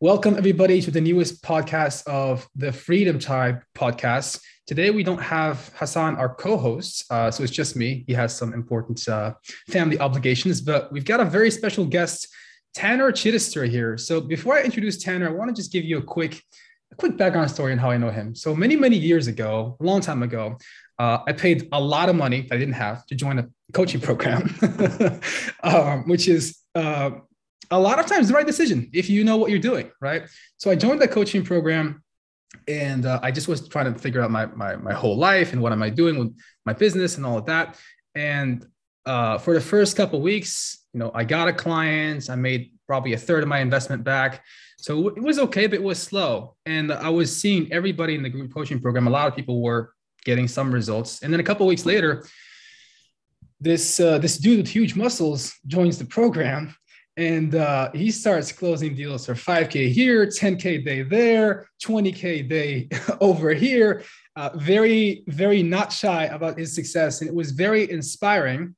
[0.00, 4.40] Welcome, everybody, to the newest podcast of the Freedom Tribe podcast.
[4.64, 8.04] Today, we don't have Hassan, our co host, uh, so it's just me.
[8.06, 9.34] He has some important uh,
[9.68, 12.28] family obligations, but we've got a very special guest,
[12.74, 13.98] Tanner Chidester, here.
[13.98, 16.44] So, before I introduce Tanner, I want to just give you a quick,
[16.92, 18.36] a quick background story on how I know him.
[18.36, 20.58] So, many, many years ago, a long time ago,
[21.00, 24.00] uh, I paid a lot of money that I didn't have to join a coaching
[24.00, 24.54] program,
[25.64, 27.10] um, which is uh,
[27.70, 30.22] a lot of times the right decision if you know what you're doing, right?
[30.56, 32.02] So I joined the coaching program
[32.66, 35.60] and uh, I just was trying to figure out my, my, my whole life and
[35.60, 37.78] what am I doing with my business and all of that.
[38.14, 38.66] And
[39.06, 43.12] uh, for the first couple weeks, you know, I got a client, I made probably
[43.12, 44.42] a third of my investment back.
[44.78, 46.56] So it was okay, but it was slow.
[46.64, 49.92] And I was seeing everybody in the group coaching program, a lot of people were
[50.24, 51.22] getting some results.
[51.22, 52.24] And then a couple weeks later,
[53.60, 56.76] this uh, this dude with huge muscles joins the program
[57.18, 62.88] and uh, he starts closing deals for 5k here 10k day there 20k day
[63.20, 64.04] over here.
[64.36, 67.20] Uh, very very not shy about his success.
[67.20, 68.76] And it was very inspiring.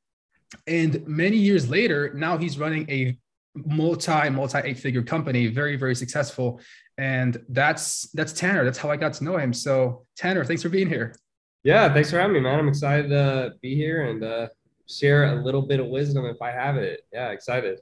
[0.66, 3.18] And many years later now he's running a
[3.54, 6.60] multi multi eight figure company very very successful.
[6.96, 8.64] And that's that's tanner.
[8.64, 9.52] That's how i got to know him.
[9.52, 11.14] So tanner thanks for being here.
[11.62, 12.58] Yeah thanks for having me man.
[12.58, 14.48] I'm excited to be here and uh,
[14.88, 17.02] share a little bit of wisdom if i have it.
[17.12, 17.80] Yeah excited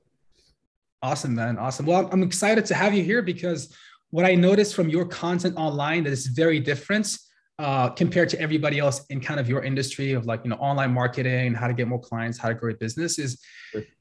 [1.02, 1.58] Awesome, man.
[1.58, 1.86] Awesome.
[1.86, 3.74] Well, I'm excited to have you here because
[4.10, 7.16] what I noticed from your content online that is very different
[7.58, 10.92] uh, compared to everybody else in kind of your industry of like, you know, online
[10.92, 13.40] marketing, how to get more clients, how to grow a business is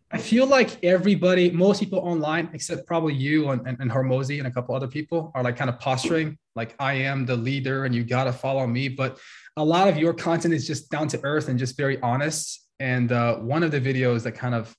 [0.09, 4.47] I feel like everybody, most people online, except probably you and, and, and Hormozi and
[4.47, 7.93] a couple other people are like kind of posturing, like I am the leader and
[7.93, 8.87] you got to follow me.
[8.87, 9.19] But
[9.57, 12.69] a lot of your content is just down to earth and just very honest.
[12.79, 14.73] And uh, one of the videos that kind of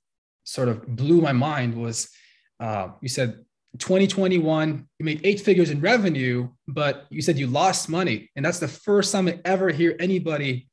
[0.49, 2.09] sort of blew my mind was
[2.59, 3.45] uh, you said
[3.77, 8.31] 2021 you made eight figures in revenue but you said you lost money.
[8.35, 10.69] And that's the first time i ever hear anybody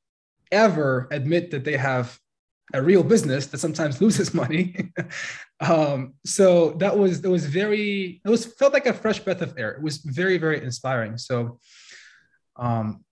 [0.49, 2.17] ever admit that they have
[2.73, 4.91] a real business that sometimes loses money.
[5.61, 9.53] Um, so that was it was very it was felt like a fresh breath of
[9.57, 9.71] air.
[9.71, 11.17] It was very very inspiring.
[11.17, 11.59] So
[12.57, 13.05] um,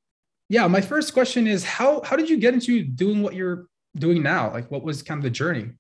[0.50, 4.22] yeah my first question is how how did you get into doing what you're doing
[4.22, 4.52] now?
[4.52, 5.72] Like what was kind of the journey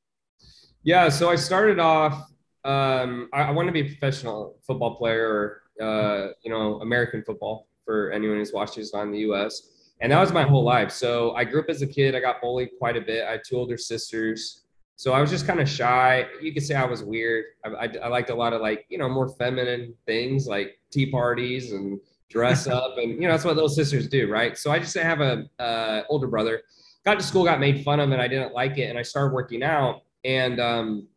[0.83, 2.29] yeah, so I started off.
[2.65, 7.23] Um, I, I want to be a professional football player, or uh, you know, American
[7.23, 9.69] football for anyone who's watched who's not in the U.S.
[10.01, 10.91] And that was my whole life.
[10.91, 12.15] So I grew up as a kid.
[12.15, 13.25] I got bullied quite a bit.
[13.25, 16.27] I had two older sisters, so I was just kind of shy.
[16.41, 17.45] You could say I was weird.
[17.65, 21.09] I, I, I liked a lot of like you know more feminine things like tea
[21.09, 21.99] parties and
[22.29, 24.57] dress up, and you know that's what little sisters do, right?
[24.57, 26.61] So I just didn't have a uh, older brother.
[27.05, 29.33] Got to school, got made fun of, and I didn't like it, and I started
[29.33, 31.07] working out and um,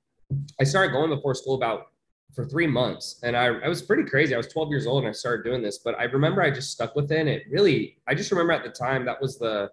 [0.61, 1.89] I started going before school about
[2.37, 3.19] for three months.
[3.23, 4.35] And I, I was pretty crazy.
[4.35, 6.71] I was 12 years old and I started doing this, but I remember I just
[6.71, 7.19] stuck with it.
[7.19, 9.71] And it really, I just remember at the time that was the,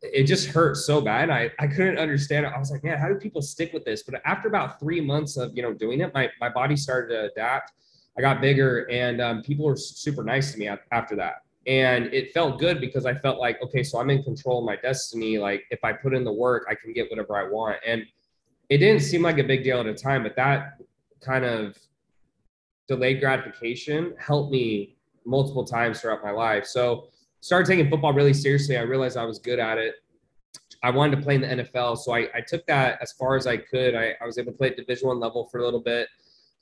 [0.00, 1.28] it just hurt so bad.
[1.28, 2.52] I, I couldn't understand it.
[2.54, 4.02] I was like, man, how do people stick with this?
[4.02, 7.30] But after about three months of, you know, doing it, my, my body started to
[7.30, 7.72] adapt.
[8.16, 11.42] I got bigger and um, people were super nice to me after that.
[11.66, 14.76] And it felt good because I felt like, okay, so I'm in control of my
[14.76, 15.36] destiny.
[15.36, 17.76] Like if I put in the work, I can get whatever I want.
[17.86, 18.04] And
[18.68, 20.78] it didn't seem like a big deal at the time, but that
[21.20, 21.78] kind of
[22.88, 26.66] delayed gratification helped me multiple times throughout my life.
[26.66, 27.08] So
[27.40, 28.76] started taking football really seriously.
[28.76, 29.94] I realized I was good at it.
[30.82, 31.98] I wanted to play in the NFL.
[31.98, 33.94] So I, I took that as far as I could.
[33.94, 36.08] I, I was able to play at division one level for a little bit.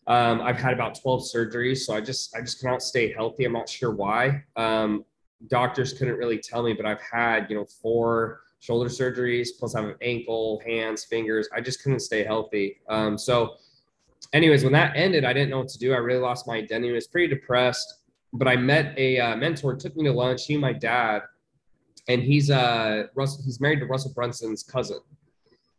[0.07, 1.79] Um, I've had about 12 surgeries.
[1.79, 3.45] So I just, I just cannot stay healthy.
[3.45, 4.45] I'm not sure why.
[4.57, 5.05] Um,
[5.49, 9.83] doctors couldn't really tell me, but I've had, you know, four shoulder surgeries, plus I
[9.83, 11.49] have ankle, hands, fingers.
[11.53, 12.79] I just couldn't stay healthy.
[12.89, 13.57] Um, so,
[14.33, 15.93] anyways, when that ended, I didn't know what to do.
[15.93, 16.93] I really lost my identity.
[16.93, 17.99] I was pretty depressed.
[18.33, 20.47] But I met a uh, mentor, took me to lunch.
[20.47, 21.23] He and my dad,
[22.09, 23.43] and he's uh Russell.
[23.45, 25.01] He's married to Russell Brunson's cousin.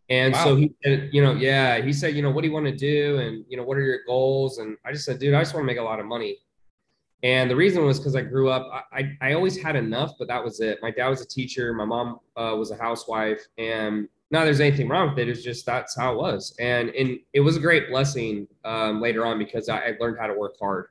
[0.10, 0.44] And wow.
[0.44, 2.76] so he said, you know, yeah, he said, you know, what do you want to
[2.76, 3.18] do?
[3.20, 4.58] And, you know, what are your goals?
[4.58, 6.38] And I just said, dude, I just want to make a lot of money.
[7.24, 10.44] And the reason was because I grew up, I, I always had enough, but that
[10.44, 10.80] was it.
[10.82, 14.90] My dad was a teacher, my mom uh, was a housewife, and not there's anything
[14.90, 15.30] wrong with it.
[15.30, 16.54] It's just that's how it was.
[16.60, 20.28] And, and it was a great blessing um, later on because I, I, learned how
[20.28, 20.88] to work hard.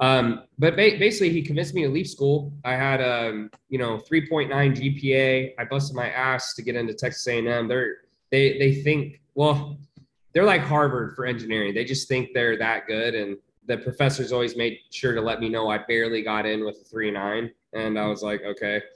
[0.00, 2.52] Um, but ba- basically, he convinced me to leave school.
[2.64, 5.52] I had a um, you know 3.9 GPA.
[5.58, 7.68] I busted my ass to get into Texas A&M.
[7.68, 7.98] They're
[8.30, 9.78] they they think well,
[10.34, 11.72] they're like Harvard for engineering.
[11.72, 13.36] They just think they're that good and
[13.66, 16.84] the professors always made sure to let me know I barely got in with a
[16.84, 18.82] three nine, and I was like, okay.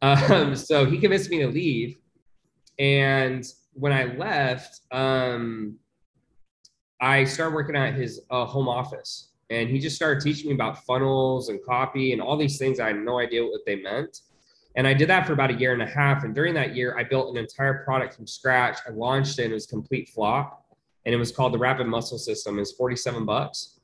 [0.00, 1.96] Um, so he convinced me to leave,
[2.78, 5.76] and when I left, um,
[7.00, 9.32] I started working at his uh, home office.
[9.50, 12.80] and he just started teaching me about funnels and copy and all these things.
[12.80, 14.20] I had no idea what they meant.
[14.76, 16.22] And I did that for about a year and a half.
[16.24, 18.78] And during that year, I built an entire product from scratch.
[18.86, 20.66] I launched it and it was complete flop.
[21.06, 22.58] And it was called the Rapid Muscle System.
[22.58, 23.77] It's 47 bucks.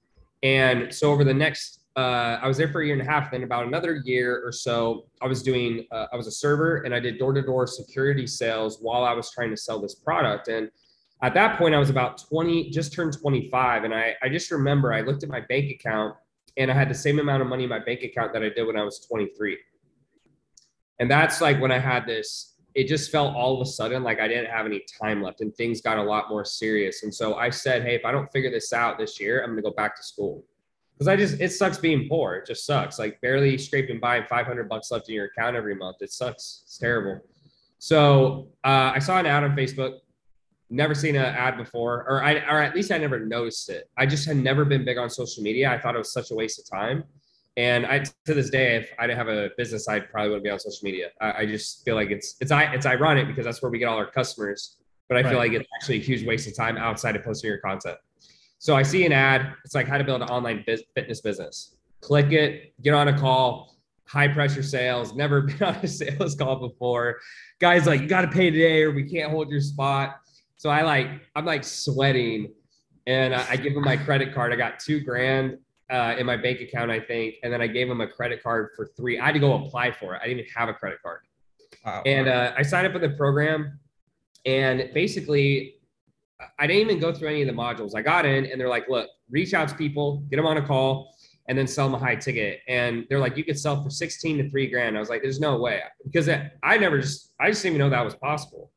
[0.44, 3.30] And so over the next, uh, I was there for a year and a half.
[3.30, 6.94] Then about another year or so, I was doing, uh, I was a server and
[6.94, 10.48] I did door to door security sales while I was trying to sell this product.
[10.48, 10.70] And
[11.22, 13.84] at that point, I was about 20, just turned 25.
[13.84, 16.14] And I, I just remember I looked at my bank account
[16.58, 18.66] and I had the same amount of money in my bank account that I did
[18.66, 19.56] when I was 23.
[20.98, 24.20] And that's like when I had this, it just felt all of a sudden like
[24.20, 27.02] I didn't have any time left and things got a lot more serious.
[27.02, 29.62] And so I said, Hey, if I don't figure this out this year, I'm going
[29.62, 30.44] to go back to school.
[30.98, 32.34] Cause I just, it sucks being poor.
[32.36, 32.98] It just sucks.
[32.98, 35.96] Like barely scraping by 500 bucks left in your account every month.
[36.00, 36.62] It sucks.
[36.64, 37.20] It's terrible.
[37.78, 39.98] So uh, I saw an ad on Facebook
[40.70, 43.88] never seen an ad before, or I, or at least I never noticed it.
[43.96, 45.70] I just had never been big on social media.
[45.70, 47.04] I thought it was such a waste of time.
[47.56, 50.50] And I, to this day, if I didn't have a business, I probably wouldn't be
[50.50, 51.10] on social media.
[51.20, 53.96] I, I just feel like it's, it's, it's ironic because that's where we get all
[53.96, 54.78] our customers,
[55.08, 55.30] but I right.
[55.30, 57.96] feel like it's actually a huge waste of time outside of posting your content.
[58.58, 59.52] So I see an ad.
[59.64, 61.76] It's like how to build an online biz- fitness business.
[62.00, 63.76] Click it, get on a call,
[64.06, 67.18] high pressure sales, never been on a sales call before.
[67.60, 70.16] Guys like, you got to pay today or we can't hold your spot
[70.64, 72.50] so I like, I'm like sweating
[73.06, 74.50] and I, I give him my credit card.
[74.50, 75.58] I got two grand
[75.90, 77.36] uh, in my bank account, I think.
[77.42, 79.18] And then I gave him a credit card for three.
[79.18, 80.20] I had to go apply for it.
[80.22, 81.20] I didn't even have a credit card.
[81.84, 82.02] Wow.
[82.06, 83.78] And uh, I signed up for the program.
[84.46, 85.76] And basically,
[86.58, 87.92] I didn't even go through any of the modules.
[87.94, 90.66] I got in and they're like, look, reach out to people, get them on a
[90.66, 91.14] call,
[91.48, 92.60] and then sell them a high ticket.
[92.68, 94.96] And they're like, you could sell for 16 to three grand.
[94.96, 95.80] I was like, there's no way.
[96.04, 98.70] Because I never just, I just didn't even know that was possible.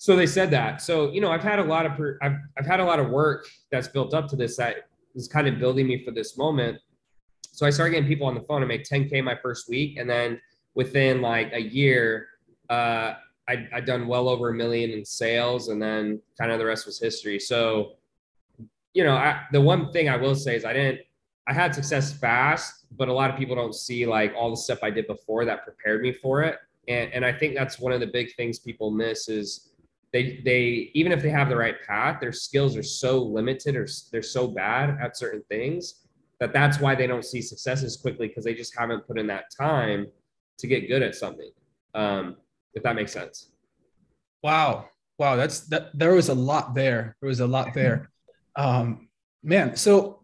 [0.00, 0.80] So they said that.
[0.80, 1.92] So you know, I've had a lot of
[2.22, 5.48] I've I've had a lot of work that's built up to this that is kind
[5.48, 6.78] of building me for this moment.
[7.52, 8.62] So I started getting people on the phone.
[8.62, 10.40] I made 10k my first week, and then
[10.74, 12.28] within like a year,
[12.68, 13.14] uh,
[13.48, 16.86] I I done well over a million in sales, and then kind of the rest
[16.86, 17.38] was history.
[17.38, 17.96] So,
[18.94, 21.00] you know, I, the one thing I will say is I didn't.
[21.48, 24.80] I had success fast, but a lot of people don't see like all the stuff
[24.82, 26.58] I did before that prepared me for it.
[26.86, 29.69] And, and I think that's one of the big things people miss is
[30.12, 33.86] they they even if they have the right path their skills are so limited or
[34.10, 36.06] they're so bad at certain things
[36.40, 39.44] that that's why they don't see successes quickly because they just haven't put in that
[39.56, 40.06] time
[40.58, 41.50] to get good at something
[41.94, 42.36] um,
[42.74, 43.50] if that makes sense.
[44.42, 44.88] Wow.
[45.18, 45.36] Wow.
[45.36, 47.16] That's that there was a lot there.
[47.20, 48.10] There was a lot there.
[48.56, 49.08] Um,
[49.42, 50.22] man so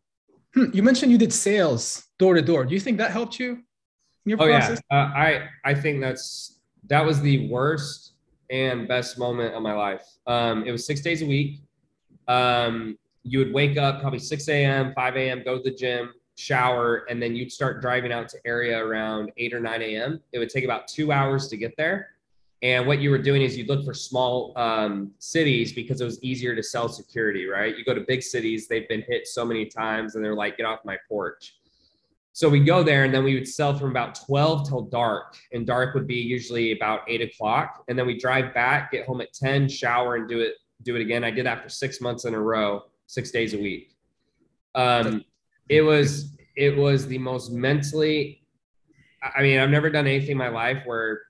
[0.54, 2.64] hmm, you mentioned you did sales door to door.
[2.64, 4.80] Do you think that helped you in your oh process?
[4.90, 8.15] yeah uh, i i think that's that was the worst
[8.50, 10.04] and best moment of my life.
[10.26, 11.60] Um, it was six days a week.
[12.28, 17.06] Um, you would wake up probably 6 a.m., 5 a.m., go to the gym, shower,
[17.08, 20.20] and then you'd start driving out to area around 8 or 9 a.m.
[20.32, 22.10] It would take about two hours to get there.
[22.62, 26.22] And what you were doing is you'd look for small um, cities because it was
[26.22, 27.76] easier to sell security, right?
[27.76, 30.64] You go to big cities, they've been hit so many times and they're like, get
[30.64, 31.56] off my porch.
[32.36, 35.38] So we go there and then we would sell from about 12 till dark.
[35.52, 37.82] And dark would be usually about eight o'clock.
[37.88, 40.52] And then we drive back, get home at 10, shower and do it,
[40.82, 41.24] do it again.
[41.24, 43.96] I did that for six months in a row, six days a week.
[44.74, 45.24] Um,
[45.70, 48.44] it was, it was the most mentally,
[49.22, 51.22] I mean, I've never done anything in my life where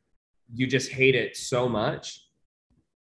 [0.52, 2.26] you just hate it so much.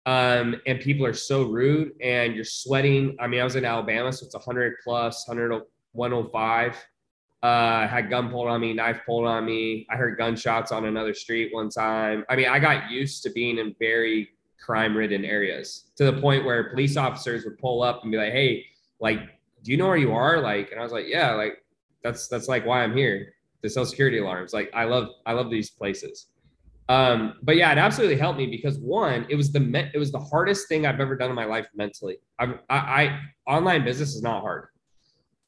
[0.07, 3.15] Um, and people are so rude and you're sweating.
[3.19, 6.85] I mean, I was in Alabama, so it's 100 plus, 100, 105
[7.43, 9.85] uh, had gun pulled on me, knife pulled on me.
[9.89, 12.23] I heard gunshots on another street one time.
[12.29, 16.45] I mean, I got used to being in very crime ridden areas to the point
[16.45, 18.65] where police officers would pull up and be like, Hey,
[19.01, 19.19] like,
[19.61, 20.39] do you know where you are?
[20.39, 21.61] Like, and I was like, yeah, like
[22.01, 24.53] that's, that's like why I'm here to sell security alarms.
[24.53, 26.27] Like, I love, I love these places.
[26.87, 30.13] Um, but yeah, it absolutely helped me because one, it was the, me- it was
[30.13, 32.17] the hardest thing I've ever done in my life mentally.
[32.39, 34.67] I, I, I online business is not hard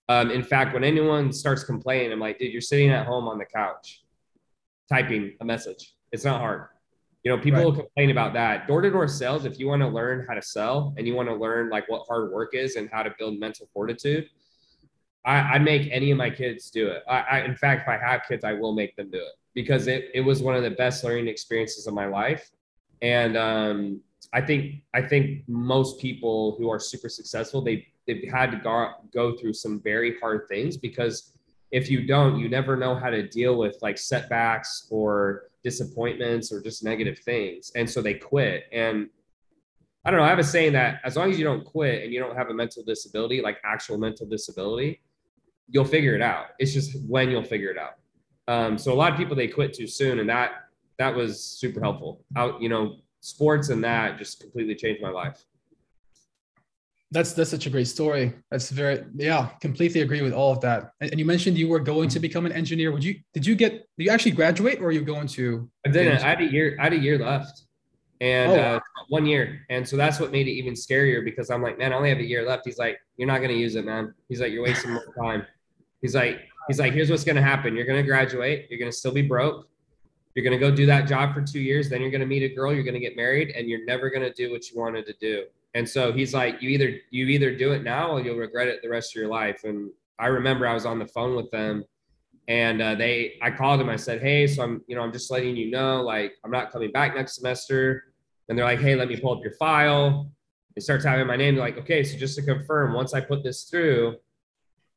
[0.09, 3.38] um, in fact, when anyone starts complaining, I'm like, dude, you're sitting at home on
[3.38, 4.03] the couch
[4.88, 5.95] typing a message.
[6.12, 6.67] It's not hard.
[7.24, 7.65] You know, people right.
[7.65, 8.67] will complain about that.
[8.67, 11.27] Door to door sales, if you want to learn how to sell and you want
[11.27, 14.29] to learn like what hard work is and how to build mental fortitude,
[15.25, 17.01] I, I make any of my kids do it.
[17.09, 19.88] I, I, in fact, if I have kids, I will make them do it because
[19.88, 22.51] it, it was one of the best learning experiences of my life.
[23.01, 24.01] And um,
[24.33, 28.91] I think I think most people who are super successful, they they've had to go,
[29.13, 31.31] go through some very hard things because
[31.71, 36.62] if you don't, you never know how to deal with like setbacks or disappointments or
[36.62, 37.71] just negative things.
[37.75, 38.65] And so they quit.
[38.71, 39.09] And
[40.05, 42.13] I don't know, I have a saying that as long as you don't quit and
[42.13, 45.01] you don't have a mental disability, like actual mental disability,
[45.67, 46.47] you'll figure it out.
[46.59, 47.95] It's just when you'll figure it out.
[48.47, 50.51] Um, so a lot of people they quit too soon, and that
[51.00, 52.24] that was super helpful.
[52.35, 55.43] Out, you know, sports and that just completely changed my life.
[57.15, 58.34] That's that's such a great story.
[58.51, 60.91] That's very yeah, completely agree with all of that.
[61.00, 62.91] And, and you mentioned you were going to become an engineer.
[62.91, 65.69] Would you did you get did you actually graduate or are you going to?
[65.86, 66.22] I didn't.
[66.22, 66.75] I had a year.
[66.77, 67.62] I had a year left,
[68.19, 69.65] and oh, uh, one year.
[69.69, 72.17] And so that's what made it even scarier because I'm like, man, I only have
[72.17, 72.63] a year left.
[72.65, 74.13] He's like, you're not gonna use it, man.
[74.27, 75.48] He's like, you're wasting more time.
[76.01, 77.77] He's like, he's like, here's what's gonna happen.
[77.77, 78.67] You're gonna graduate.
[78.69, 79.69] You're gonna still be broke.
[80.34, 81.88] You're gonna go do that job for two years.
[81.89, 82.74] Then you're gonna meet a girl.
[82.74, 85.45] You're gonna get married, and you're never gonna do what you wanted to do.
[85.75, 88.82] And so he's like, you either you either do it now or you'll regret it
[88.82, 89.65] the rest of your life.
[89.65, 91.84] And I remember I was on the phone with them,
[92.48, 93.89] and uh, they I called them.
[93.89, 96.72] I said, hey, so I'm you know I'm just letting you know like I'm not
[96.72, 98.05] coming back next semester.
[98.48, 100.32] And they're like, hey, let me pull up your file.
[100.75, 101.55] They start typing my name.
[101.55, 104.17] They're like, okay, so just to confirm, once I put this through,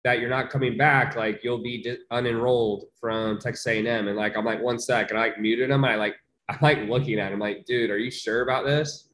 [0.04, 4.08] that you're not coming back, like you'll be di- unenrolled from Texas A&M.
[4.08, 5.84] And like I'm like, one sec, and I like muted him.
[5.84, 6.14] I like
[6.48, 9.08] I'm like looking at him like, dude, are you sure about this?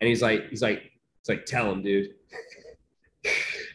[0.00, 0.90] And he's like, he's like,
[1.24, 2.10] it's like, tell him, dude.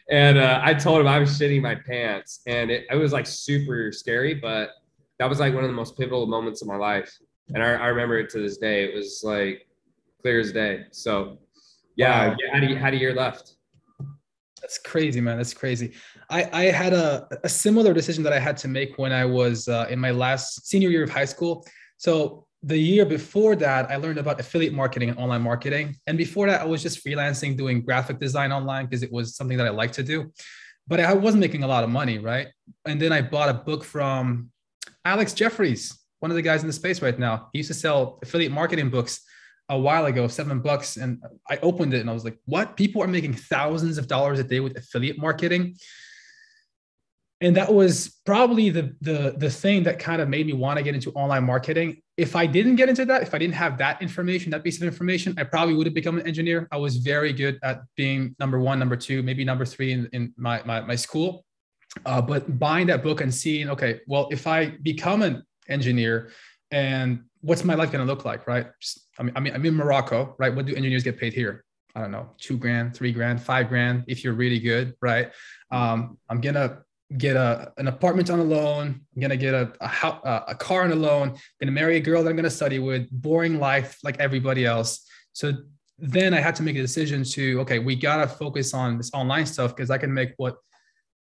[0.08, 3.26] and uh, I told him I was shitting my pants, and it, it, was like
[3.26, 4.70] super scary, but
[5.18, 7.12] that was like one of the most pivotal moments of my life,
[7.52, 8.84] and I, I remember it to this day.
[8.84, 9.66] It was like
[10.22, 10.84] clear as day.
[10.92, 11.38] So,
[11.96, 12.36] yeah, wow.
[12.52, 13.56] I had a, had a year left.
[14.62, 15.36] That's crazy, man.
[15.36, 15.92] That's crazy.
[16.28, 19.66] I, I had a, a similar decision that I had to make when I was
[19.66, 21.66] uh, in my last senior year of high school.
[21.96, 25.96] So the year before that, I learned about affiliate marketing and online marketing.
[26.06, 29.56] And before that, I was just freelancing doing graphic design online because it was something
[29.56, 30.30] that I liked to do.
[30.86, 32.48] But I wasn't making a lot of money, right?
[32.84, 34.50] And then I bought a book from
[35.04, 37.48] Alex Jeffreys, one of the guys in the space right now.
[37.52, 39.20] He used to sell affiliate marketing books
[39.70, 40.96] a while ago, seven bucks.
[40.96, 42.76] And I opened it and I was like, what?
[42.76, 45.76] People are making thousands of dollars a day with affiliate marketing
[47.40, 50.82] and that was probably the the the thing that kind of made me want to
[50.82, 52.00] get into online marketing.
[52.16, 54.82] If i didn't get into that if i didn't have that information that piece of
[54.82, 56.68] information i probably would have become an engineer.
[56.70, 60.34] I was very good at being number one number two maybe number three in, in
[60.36, 61.44] my, my, my school.
[62.06, 66.30] Uh, but buying that book and seeing okay well if i become an engineer
[66.70, 68.66] and what's my life going to look like right?
[68.80, 70.54] Just, I, mean, I mean i'm in morocco right?
[70.54, 71.64] What do engineers get paid here?
[71.96, 75.32] I don't know two grand three grand five grand if you're really good right?
[75.72, 76.82] Um, i'm gonna
[77.18, 79.00] get a, an apartment on a loan.
[79.14, 81.30] I'm gonna get a, a, a car on a loan.
[81.30, 83.08] I'm gonna marry a girl that I'm gonna study with.
[83.10, 85.06] Boring life like everybody else.
[85.32, 85.52] So
[85.98, 89.46] then I had to make a decision to okay, we gotta focus on this online
[89.46, 90.56] stuff because I can make what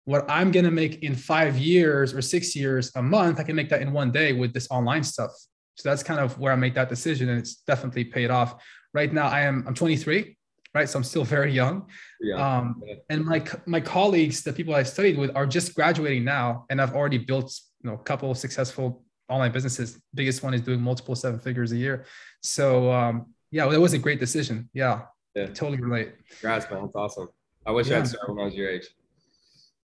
[0.04, 3.40] what I'm gonna make in five years or six years a month.
[3.40, 5.32] I can make that in one day with this online stuff.
[5.76, 8.62] So that's kind of where I made that decision, and it's definitely paid off.
[8.94, 10.36] Right now, I am I'm 23
[10.74, 10.88] right?
[10.88, 11.86] So I'm still very young.
[12.20, 12.36] Yeah.
[12.36, 16.80] Um, and my my colleagues, the people I studied with, are just graduating now, and
[16.80, 20.00] I've already built you know a couple of successful online businesses.
[20.14, 22.04] Biggest one is doing multiple seven figures a year.
[22.42, 24.68] So um, yeah, well, it was a great decision.
[24.72, 25.02] Yeah,
[25.34, 26.12] yeah, totally relate.
[26.30, 26.82] Congrats, man.
[26.82, 27.28] That's awesome.
[27.66, 27.96] I wish yeah.
[27.96, 28.88] I had started when I was your age.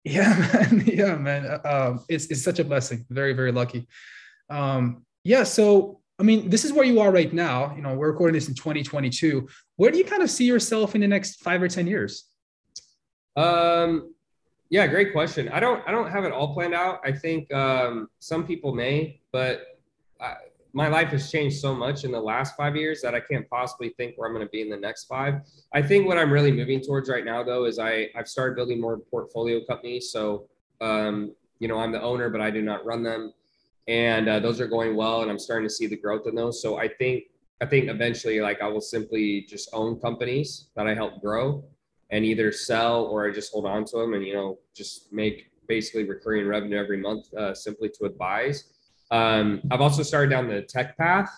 [0.05, 0.37] Yeah,
[0.71, 0.85] man.
[0.87, 1.47] Yeah, man.
[1.47, 3.07] Uh, um, it's it's such a blessing.
[3.11, 3.87] Very very lucky.
[4.51, 5.45] Um, yeah.
[5.45, 7.75] So I mean, this is where you are right now.
[7.75, 9.49] You know, we're recording this in 2022.
[9.75, 12.27] Where do you kind of see yourself in the next five or 10 years?
[13.37, 14.15] Um,
[14.71, 15.49] yeah, great question.
[15.49, 17.01] I don't, I don't have it all planned out.
[17.05, 19.63] I think um, some people may, but
[20.21, 20.35] I,
[20.73, 23.89] my life has changed so much in the last five years that I can't possibly
[23.97, 25.41] think where I'm going to be in the next five.
[25.75, 28.81] I think what I'm really moving towards right now, though, is I I've started building
[28.81, 30.13] more portfolio companies.
[30.13, 30.47] So,
[30.81, 33.33] um, you know, I'm the owner, but I do not run them
[33.89, 36.63] and uh, those are going well and i'm starting to see the growth in those.
[36.63, 37.25] So i think
[37.61, 41.65] i think eventually like i will simply just own companies that i help grow
[42.11, 45.51] and either sell or i just hold on to them and you know just make
[45.69, 48.73] basically recurring revenue every month uh, simply to advise.
[49.11, 51.31] Um, i've also started down the tech path.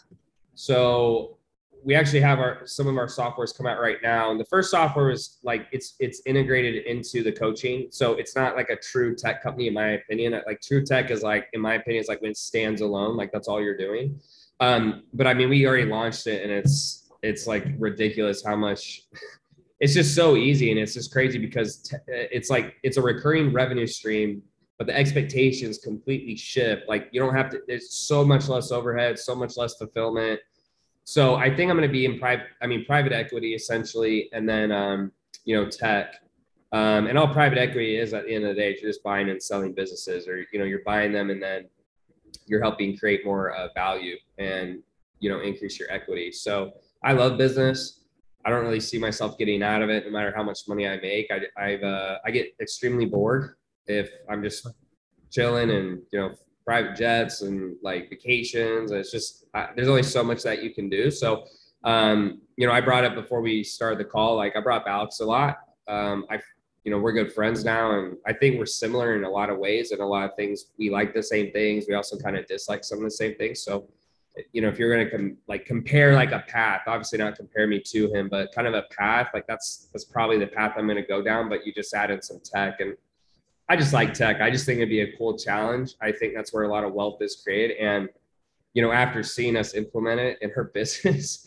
[0.54, 1.38] So
[1.84, 4.30] we actually have our some of our softwares come out right now.
[4.30, 7.88] And the first software is like it's it's integrated into the coaching.
[7.90, 10.40] So it's not like a true tech company in my opinion.
[10.46, 13.32] Like true tech is like in my opinion it's like when it stands alone like
[13.32, 14.18] that's all you're doing.
[14.60, 19.02] Um but i mean we already launched it and it's it's like ridiculous how much
[19.80, 23.86] it's just so easy and it's just crazy because it's like it's a recurring revenue
[23.86, 24.42] stream
[24.78, 26.88] but the expectations completely shift.
[26.88, 30.40] Like you don't have to there's so much less overhead so much less fulfillment
[31.04, 34.48] so I think I'm going to be in private, I mean, private equity essentially, and
[34.48, 35.12] then, um,
[35.44, 36.16] you know, tech.
[36.72, 39.28] Um, and all private equity is at the end of the day, you're just buying
[39.28, 41.66] and selling businesses or, you know, you're buying them and then
[42.46, 44.82] you're helping create more uh, value and,
[45.20, 46.32] you know, increase your equity.
[46.32, 46.72] So
[47.04, 48.00] I love business.
[48.44, 50.96] I don't really see myself getting out of it, no matter how much money I
[50.96, 51.30] make.
[51.30, 53.54] I, I've, uh, I get extremely bored
[53.86, 54.66] if I'm just
[55.30, 56.30] chilling and you know
[56.64, 58.90] private jets and like vacations.
[58.90, 61.10] It's just I, there's only so much that you can do.
[61.10, 61.44] So
[61.84, 64.36] um, you know, I brought up before we started the call.
[64.36, 65.58] Like I brought up Alex a lot.
[65.86, 66.40] Um, I
[66.84, 69.58] you know we're good friends now, and I think we're similar in a lot of
[69.58, 70.66] ways and a lot of things.
[70.78, 71.84] We like the same things.
[71.88, 73.60] We also kind of dislike some of the same things.
[73.62, 73.88] So
[74.52, 77.80] you know if you're to com- like compare like a path obviously not compare me
[77.80, 81.02] to him but kind of a path like that's that's probably the path i'm to
[81.02, 82.96] go down but you just add in some tech and
[83.68, 84.40] i just like tech.
[84.40, 85.94] I just think it'd be a cool challenge.
[86.00, 87.76] I think that's where a lot of wealth is created.
[87.78, 88.08] And
[88.74, 91.46] you know after seeing us implement it in her business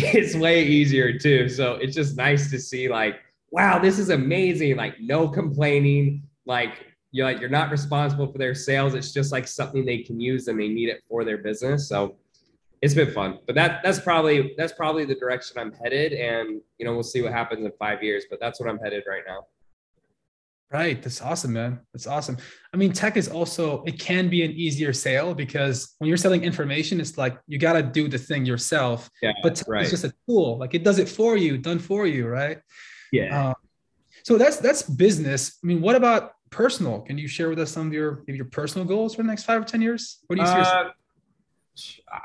[0.00, 1.48] it's way easier too.
[1.48, 3.20] So it's just nice to see like
[3.50, 4.76] wow this is amazing.
[4.76, 6.22] Like no complaining.
[6.46, 8.94] Like you're like you're not responsible for their sales.
[8.94, 11.88] It's just like something they can use and they need it for their business.
[11.88, 12.16] So
[12.80, 13.38] it's been fun.
[13.46, 17.22] But that that's probably that's probably the direction I'm headed, and you know we'll see
[17.22, 18.24] what happens in five years.
[18.30, 19.46] But that's what I'm headed right now.
[20.70, 21.80] Right, that's awesome, man.
[21.94, 22.36] That's awesome.
[22.74, 26.44] I mean, tech is also it can be an easier sale because when you're selling
[26.44, 29.08] information, it's like you got to do the thing yourself.
[29.22, 29.80] Yeah, but right.
[29.80, 30.58] it's just a tool.
[30.58, 32.58] Like it does it for you, done for you, right?
[33.12, 33.48] Yeah.
[33.48, 33.54] Um,
[34.24, 35.58] so that's that's business.
[35.64, 37.00] I mean, what about personal?
[37.00, 39.44] Can you share with us some of your maybe your personal goals for the next
[39.44, 40.18] five or ten years?
[40.26, 40.54] What do you see?
[40.54, 40.90] Uh,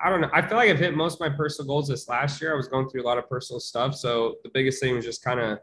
[0.03, 0.29] I don't know.
[0.33, 2.53] I feel like I've hit most of my personal goals this last year.
[2.53, 3.95] I was going through a lot of personal stuff.
[3.95, 5.59] So the biggest thing was just kind of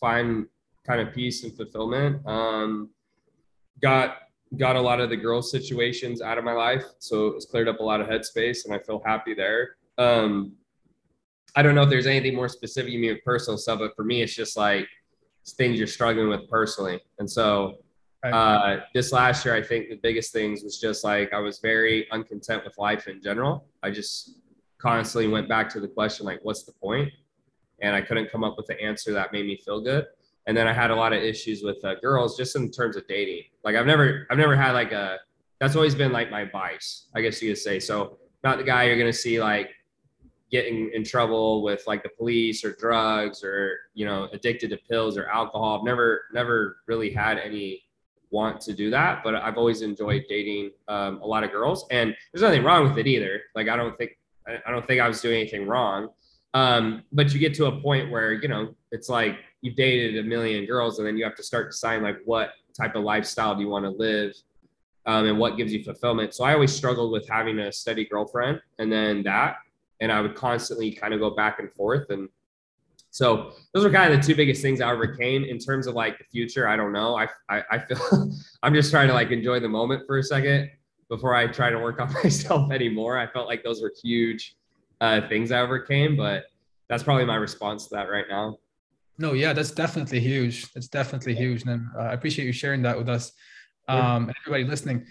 [0.00, 0.46] find
[0.88, 2.26] kind of peace and fulfillment.
[2.26, 2.90] Um,
[3.82, 4.18] got
[4.56, 6.84] got a lot of the girl situations out of my life.
[7.00, 9.76] So it's cleared up a lot of headspace and I feel happy there.
[9.98, 10.52] Um,
[11.54, 14.04] I don't know if there's anything more specific you mean with personal stuff, but for
[14.04, 14.88] me, it's just like
[15.42, 17.00] it's things you're struggling with personally.
[17.18, 17.76] And so
[18.24, 22.10] uh, this last year, I think the biggest things was just like I was very
[22.10, 23.66] uncontent with life in general.
[23.82, 24.38] I just
[24.78, 27.10] constantly went back to the question like, what's the point?
[27.80, 30.06] And I couldn't come up with the answer that made me feel good.
[30.48, 33.06] And then I had a lot of issues with uh, girls just in terms of
[33.06, 33.42] dating.
[33.64, 35.18] Like I've never, I've never had like a.
[35.60, 37.78] That's always been like my vice, I guess you could say.
[37.78, 39.70] So not the guy you're gonna see like
[40.50, 45.18] getting in trouble with like the police or drugs or you know addicted to pills
[45.18, 45.78] or alcohol.
[45.78, 47.84] I've never, never really had any
[48.30, 52.14] want to do that, but I've always enjoyed dating um, a lot of girls, and
[52.32, 53.42] there's nothing wrong with it either.
[53.54, 54.12] Like I don't think
[54.46, 56.08] I don't think I was doing anything wrong,
[56.54, 60.28] um, but you get to a point where you know it's like you've dated a
[60.28, 63.62] million girls, and then you have to start deciding like what type of lifestyle do
[63.62, 64.32] you want to live,
[65.06, 66.34] um, and what gives you fulfillment.
[66.34, 69.56] So I always struggled with having a steady girlfriend, and then that,
[70.00, 72.28] and I would constantly kind of go back and forth and
[73.10, 76.18] so those are kind of the two biggest things I overcame in terms of like
[76.18, 76.68] the future.
[76.68, 77.16] I don't know.
[77.16, 80.70] I, I, I feel I'm just trying to like enjoy the moment for a second
[81.08, 83.18] before I try to work on myself anymore.
[83.18, 84.56] I felt like those were huge
[85.00, 86.44] uh, things I overcame, but
[86.88, 88.58] that's probably my response to that right now.
[89.18, 90.72] No, yeah, that's definitely huge.
[90.72, 91.64] That's definitely huge.
[91.64, 93.32] And uh, I appreciate you sharing that with us
[93.88, 95.06] um, and everybody listening.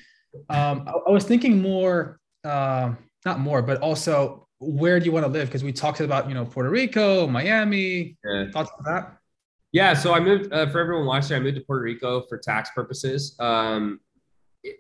[0.50, 2.94] Um, I, I, was thinking more, uh,
[3.26, 5.48] not more, but also where do you want to live?
[5.48, 8.18] Because we talked about, you know, Puerto Rico, Miami.
[8.24, 8.46] Yeah.
[8.52, 9.18] Thoughts on that?
[9.72, 9.94] Yeah.
[9.94, 13.36] So I moved, uh, for everyone watching, I moved to Puerto Rico for tax purposes.
[13.40, 14.00] Um,
[14.64, 14.78] it,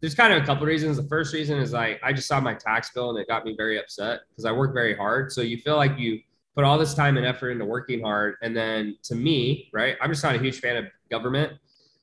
[0.00, 0.96] there's kind of a couple of reasons.
[0.96, 3.54] The first reason is I I just saw my tax bill and it got me
[3.56, 5.32] very upset because I work very hard.
[5.32, 6.20] So you feel like you
[6.56, 8.36] put all this time and effort into working hard.
[8.42, 11.52] And then to me, right, I'm just not a huge fan of government.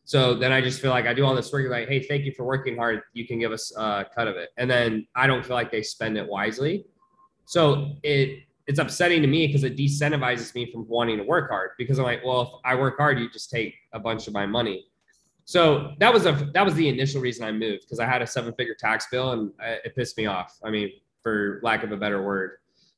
[0.06, 2.34] So then I just feel like I do all this work, like, hey, thank you
[2.34, 3.02] for working hard.
[3.14, 4.50] You can give us a cut of it.
[4.58, 6.86] And then I don't feel like they spend it wisely.
[7.46, 11.72] So it it's upsetting to me because it decentivizes me from wanting to work hard
[11.78, 14.46] because I'm like, well, if I work hard, you just take a bunch of my
[14.46, 14.86] money.
[15.44, 18.28] So that was a that was the initial reason I moved because I had a
[18.28, 19.52] seven figure tax bill and
[19.84, 20.58] it pissed me off.
[20.64, 22.52] I mean, for lack of a better word.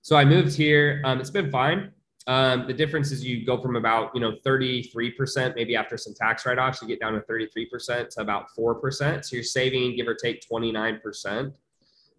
[0.05, 1.01] So I moved here.
[1.03, 1.91] Um, it's been fine.
[2.27, 6.45] Um, the difference is you go from about you know 33% maybe after some tax
[6.45, 10.45] write-offs you get down to 33% to about 4% so you're saving give or take
[10.47, 11.53] 29%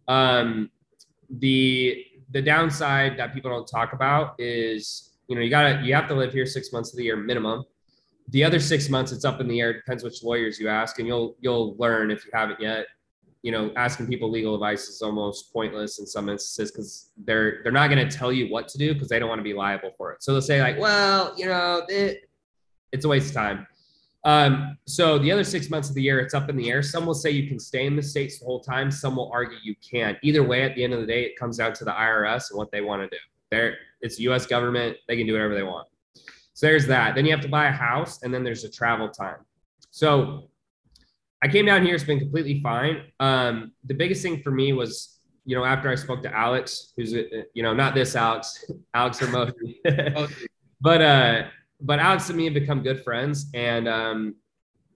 [0.09, 0.69] um,
[1.31, 6.09] the the downside that people don't talk about is you know you gotta you have
[6.09, 7.65] to live here six months of the year minimum.
[8.31, 9.73] The other six months it's up in the air.
[9.73, 12.87] Depends which lawyers you ask and you'll you'll learn if you haven't yet
[13.47, 17.71] you know asking people legal advice is almost pointless in some instances because they're they're
[17.81, 19.93] not going to tell you what to do because they don't want to be liable
[19.97, 22.29] for it so they'll say like well you know it,
[22.91, 23.65] it's a waste of time
[24.25, 26.83] um, so the other six months of the year, it's up in the air.
[26.83, 28.91] Some will say you can stay in the states the whole time.
[28.91, 30.19] Some will argue you can't.
[30.21, 32.59] Either way, at the end of the day, it comes down to the IRS and
[32.59, 33.23] what they want to do.
[33.53, 34.45] There, it's U.S.
[34.45, 35.87] government; they can do whatever they want.
[36.55, 37.15] So there's that.
[37.15, 39.47] Then you have to buy a house, and then there's a travel time.
[39.93, 40.49] So
[41.43, 43.03] I came down here; it's been completely fine.
[43.21, 47.13] Um, the biggest thing for me was, you know, after I spoke to Alex, who's,
[47.13, 49.77] you know, not this Alex, Alex Hormozi,
[50.81, 51.45] but uh
[51.81, 54.35] but Alex and me have become good friends, and um,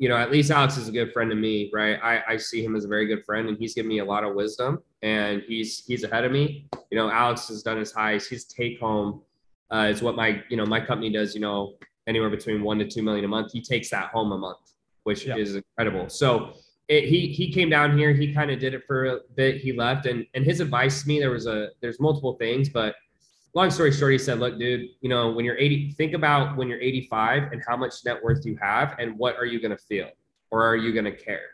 [0.01, 1.99] you know, at least Alex is a good friend to me, right?
[2.03, 4.25] I, I see him as a very good friend and he's given me a lot
[4.25, 6.71] of wisdom and he's he's ahead of me.
[6.91, 8.31] You know, Alex has done his highest.
[8.31, 9.21] His take home
[9.71, 11.75] uh, is what my, you know, my company does, you know,
[12.07, 13.53] anywhere between one to two million a month.
[13.53, 14.70] He takes that home a month,
[15.05, 15.37] which yeah.
[15.37, 16.09] is incredible.
[16.09, 16.55] So
[16.89, 19.73] it, he he came down here, he kind of did it for a bit, he
[19.73, 20.07] left.
[20.07, 22.95] And and his advice to me, there was a there's multiple things, but
[23.55, 26.69] long story short, he said, look, dude, you know, when you're 80, think about when
[26.69, 29.83] you're 85 and how much net worth you have and what are you going to
[29.83, 30.09] feel
[30.51, 31.51] or are you going to care?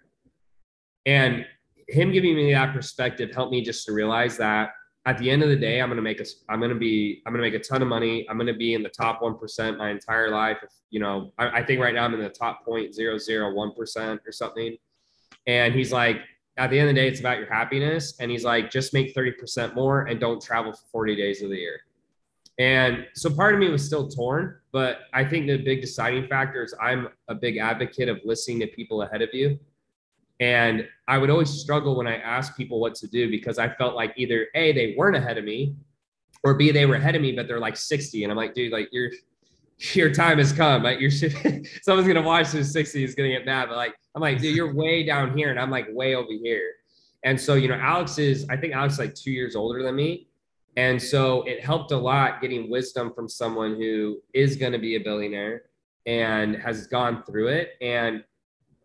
[1.06, 1.46] And
[1.88, 4.70] him giving me that perspective helped me just to realize that
[5.06, 7.22] at the end of the day, I'm going to make a, I'm going to be,
[7.24, 8.26] I'm going to make a ton of money.
[8.28, 10.58] I'm going to be in the top 1% my entire life.
[10.64, 14.76] If, you know, I, I think right now I'm in the top 0.001% or something.
[15.46, 16.22] And he's like,
[16.56, 18.14] at the end of the day, it's about your happiness.
[18.18, 21.56] And he's like, just make 30% more and don't travel for 40 days of the
[21.56, 21.80] year.
[22.58, 26.64] And so part of me was still torn, but I think the big deciding factor
[26.64, 29.58] is I'm a big advocate of listening to people ahead of you.
[30.40, 33.94] And I would always struggle when I asked people what to do because I felt
[33.94, 35.74] like either A, they weren't ahead of me,
[36.44, 38.22] or B, they were ahead of me, but they're like 60.
[38.22, 39.10] And I'm like, dude, like your
[39.92, 40.82] your time has come.
[40.82, 41.10] Like you're
[41.82, 43.68] someone's gonna watch this 60 is gonna get mad.
[43.68, 46.72] But like, I'm like, dude, you're way down here, and I'm like way over here.
[47.26, 49.96] And so, you know, Alex is, I think Alex is like two years older than
[49.96, 50.28] me.
[50.76, 55.00] And so it helped a lot getting wisdom from someone who is to be a
[55.00, 55.62] billionaire
[56.06, 57.70] and has gone through it.
[57.80, 58.22] And,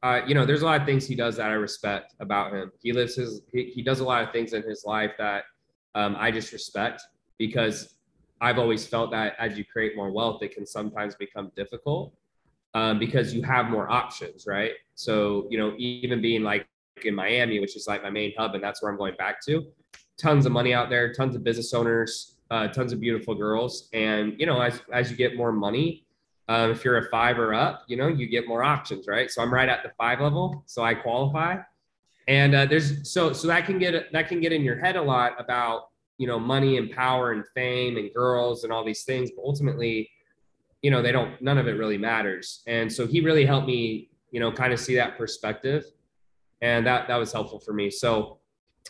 [0.04, 2.72] uh, you know, there's a lot of things he does that I respect about him.
[2.82, 5.44] He lives his, he, he does a lot of things in his life that
[5.94, 7.04] um, I just respect
[7.38, 7.96] because
[8.40, 12.14] I've always felt that as you create more wealth, it can sometimes become difficult
[12.74, 14.72] um, because you have more options, right?
[14.96, 16.68] So, you know, even being like
[17.04, 19.68] in Miami, which is like my main hub, and that's where I'm going back to
[20.18, 23.90] tons of money out there, tons of business owners, uh, tons of beautiful girls.
[23.94, 26.06] And, you know, as, as you get more money,
[26.52, 29.32] um, if you're a five or up, you know, you get more options, right?
[29.32, 30.64] So I'm right at the five level.
[30.66, 31.60] So I qualify.
[32.28, 35.02] And uh, there's so so that can get that can get in your head a
[35.02, 39.32] lot about you know money and power and fame and girls and all these things,
[39.32, 40.10] but ultimately,
[40.82, 42.64] you know, they don't none of it really matters.
[42.68, 45.86] And so he really helped me, you know, kind of see that perspective,
[46.62, 47.90] and that that was helpful for me.
[47.90, 48.40] So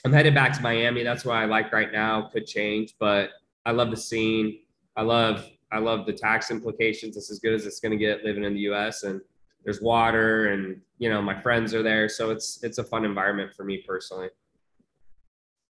[0.03, 1.03] I'm headed back to Miami.
[1.03, 2.23] That's what I like right now.
[2.33, 3.29] Could change, but
[3.67, 4.61] I love the scene.
[4.95, 7.17] I love I love the tax implications.
[7.17, 9.03] It's as good as it's going to get living in the U.S.
[9.03, 9.21] and
[9.63, 13.53] there's water and you know my friends are there, so it's it's a fun environment
[13.55, 14.29] for me personally.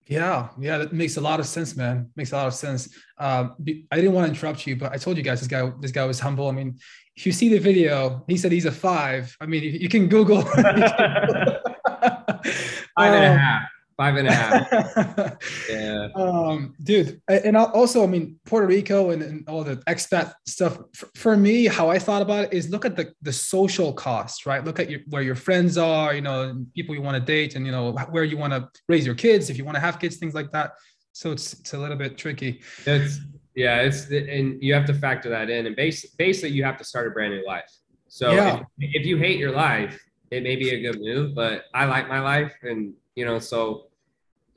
[0.06, 2.10] Yeah, yeah, that makes a lot of sense, man.
[2.14, 2.88] Makes a lot of sense.
[3.18, 3.56] Um,
[3.90, 6.04] I didn't want to interrupt you, but I told you guys this guy this guy
[6.04, 6.48] was humble.
[6.48, 6.78] I mean,
[7.16, 9.36] if you see the video, he said he's a five.
[9.40, 10.42] I mean, you can Google.
[10.56, 10.72] five
[12.96, 15.36] and a half five and a half.
[15.70, 16.08] yeah.
[16.14, 20.78] Um, dude, and also, I mean, Puerto Rico and, and all the expat stuff.
[20.94, 24.46] For, for, me, how I thought about it is look at the the social cost,
[24.46, 24.64] right?
[24.64, 27.64] Look at your, where your friends are, you know, people you want to date, and
[27.64, 30.16] you know where you want to raise your kids, if you want to have kids,
[30.16, 30.72] things like that.
[31.12, 32.60] So it's it's a little bit tricky.
[32.84, 33.20] It's
[33.54, 36.84] yeah, it's and you have to factor that in, and base, basically you have to
[36.84, 37.70] start a brand new life.
[38.08, 38.62] So yeah.
[38.78, 39.98] if, if you hate your life,
[40.30, 43.85] it may be a good move, but I like my life and you know, so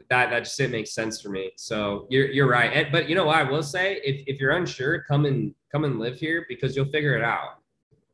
[0.09, 1.51] that that just didn't make sense for me.
[1.55, 2.71] So you're you're right.
[2.73, 5.85] And, but you know what I will say, if if you're unsure, come and come
[5.85, 7.59] and live here because you'll figure it out.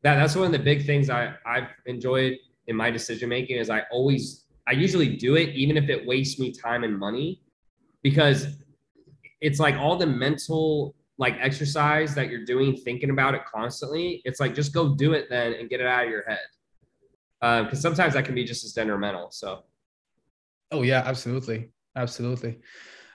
[0.04, 3.70] That that's one of the big things I I've enjoyed in my decision making is
[3.70, 7.42] I always I usually do it even if it wastes me time and money
[8.04, 8.48] because
[9.40, 14.40] it's like all the mental like exercise that you're doing thinking about it constantly it's
[14.40, 16.40] like just go do it then and get it out of your head
[17.66, 19.64] because uh, sometimes that can be just as detrimental so
[20.72, 22.60] Oh yeah, absolutely, absolutely.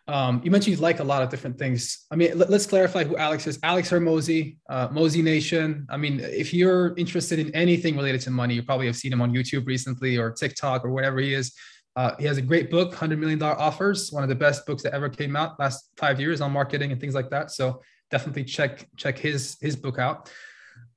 [0.08, 2.06] Um, you mentioned you like a lot of different things.
[2.10, 3.60] I mean, let, us clarify who Alex is.
[3.62, 5.86] Alex Hormozi, uh, Mosey Nation.
[5.88, 9.22] I mean, if you're interested in anything related to money, you probably have seen him
[9.22, 11.54] on YouTube recently or TikTok or whatever he is.
[11.94, 14.94] Uh, he has a great book, $100 million offers, one of the best books that
[14.94, 17.50] ever came out last five years on marketing and things like that.
[17.50, 20.30] So definitely check, check his, his book out.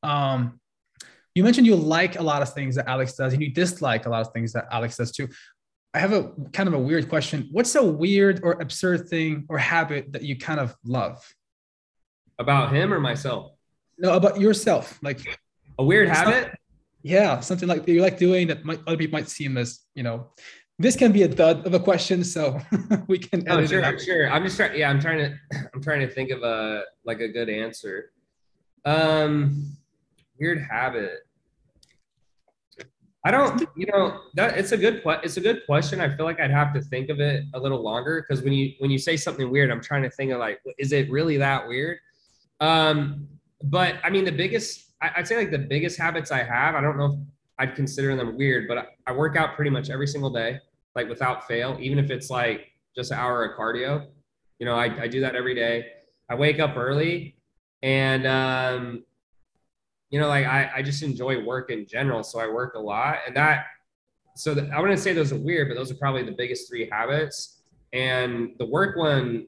[0.02, 0.60] Um,
[1.36, 4.10] you mentioned you like a lot of things that Alex does and you dislike a
[4.10, 5.28] lot of things that Alex does too.
[5.94, 7.48] I have a kind of a weird question.
[7.52, 11.24] What's a weird or absurd thing or habit that you kind of love?
[12.40, 13.52] About him or myself?
[14.00, 15.00] No, about yourself.
[15.04, 15.40] Like
[15.78, 16.58] a weird habit?
[17.04, 20.32] yeah, something like you like doing that might, other people might seem as, you know,
[20.80, 22.60] this can be a dud of a question, so
[23.08, 24.30] we can oh, sure, I'm sure.
[24.30, 24.78] I'm just trying.
[24.78, 25.38] Yeah, I'm trying to.
[25.74, 28.12] I'm trying to think of a like a good answer.
[28.84, 29.78] Um,
[30.40, 31.28] weird habit.
[33.26, 36.02] I don't, you know, that it's a good it's a good question.
[36.02, 38.74] I feel like I'd have to think of it a little longer because when you
[38.80, 41.66] when you say something weird, I'm trying to think of like, is it really that
[41.66, 42.00] weird?
[42.60, 43.28] Um,
[43.64, 46.76] but I mean, the biggest, I'd say like the biggest habits I have.
[46.76, 47.20] I don't know if
[47.60, 50.60] I'd consider them weird, but I, I work out pretty much every single day,
[50.96, 54.08] like without fail, even if it's like just an hour of cardio.
[54.60, 55.88] You know, I, I do that every day.
[56.30, 57.38] I wake up early
[57.82, 59.04] and, um,
[60.14, 62.22] you know, like I, I just enjoy work in general.
[62.22, 63.66] So I work a lot and that,
[64.36, 66.88] so the, I wouldn't say those are weird, but those are probably the biggest three
[66.88, 67.64] habits.
[67.94, 69.48] And the work one,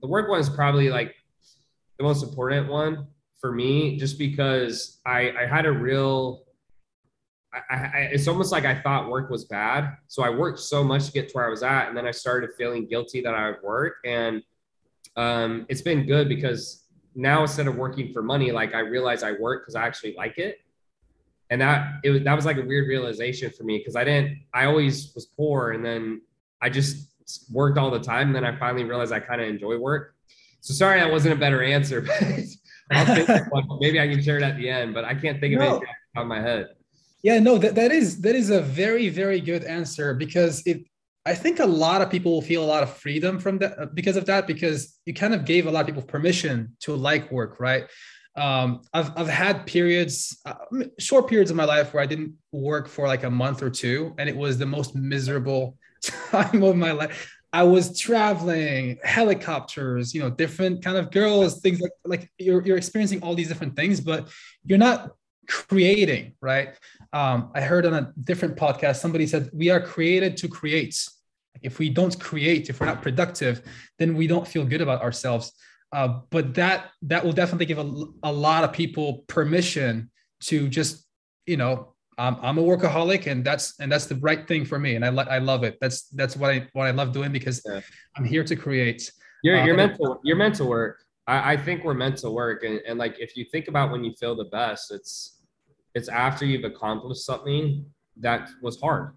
[0.00, 1.14] the work one is probably like
[1.98, 3.08] the most important one
[3.42, 6.44] for me, just because I, I had a real,
[7.52, 9.98] I, I, it's almost like I thought work was bad.
[10.06, 11.88] So I worked so much to get to where I was at.
[11.88, 13.96] And then I started feeling guilty that I would work.
[14.06, 14.42] And
[15.16, 16.79] um, it's been good because
[17.14, 20.38] now instead of working for money, like I realize I work because I actually like
[20.38, 20.58] it.
[21.50, 24.38] And that it was that was like a weird realization for me because I didn't
[24.54, 26.22] I always was poor and then
[26.62, 27.08] I just
[27.50, 28.28] worked all the time.
[28.28, 30.14] And then I finally realized I kind of enjoy work.
[30.60, 32.02] So sorry that wasn't a better answer,
[32.90, 35.70] but maybe I can share it at the end, but I can't think of no.
[35.70, 36.68] anything out of my head.
[37.22, 40.84] Yeah, no, that, that is that is a very, very good answer because it
[41.26, 43.86] I think a lot of people will feel a lot of freedom from that uh,
[43.92, 47.30] because of that, because you kind of gave a lot of people permission to like
[47.30, 47.84] work, right?
[48.36, 50.54] Um, I've, I've had periods, uh,
[50.98, 54.14] short periods of my life where I didn't work for like a month or two,
[54.18, 57.30] and it was the most miserable time of my life.
[57.52, 62.76] I was traveling, helicopters, you know, different kind of girls, things like like you're you're
[62.76, 64.28] experiencing all these different things, but
[64.64, 65.10] you're not
[65.50, 66.76] creating, right?
[67.12, 70.96] Um, I heard on a different podcast, somebody said, We are created to create.
[71.62, 73.62] If we don't create, if we're not productive,
[73.98, 75.52] then we don't feel good about ourselves.
[75.92, 80.08] Uh, but that that will definitely give a, a lot of people permission
[80.42, 81.04] to just,
[81.46, 84.94] you know, um, I'm a workaholic, and that's and that's the right thing for me,
[84.94, 85.78] and I I love it.
[85.80, 87.80] That's that's what I what I love doing because yeah.
[88.16, 89.10] I'm here to create.
[89.42, 91.02] You're uh, you're meant to you're meant to work.
[91.26, 94.04] I, I think we're meant to work, and, and like if you think about when
[94.04, 95.39] you feel the best, it's
[96.00, 97.84] it's after you've accomplished something
[98.16, 99.14] that was hard.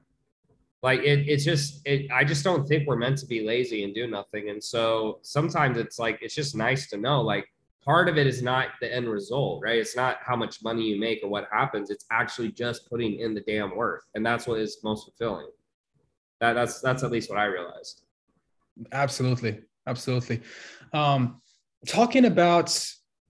[0.82, 2.12] Like it, it's just it.
[2.12, 4.50] I just don't think we're meant to be lazy and do nothing.
[4.50, 7.22] And so sometimes it's like it's just nice to know.
[7.22, 7.48] Like
[7.86, 9.78] part of it is not the end result, right?
[9.78, 11.90] It's not how much money you make or what happens.
[11.90, 15.48] It's actually just putting in the damn work, and that's what is most fulfilling.
[16.42, 18.02] That that's that's at least what I realized.
[18.92, 20.42] Absolutely, absolutely.
[20.92, 21.42] Um,
[21.88, 22.78] talking about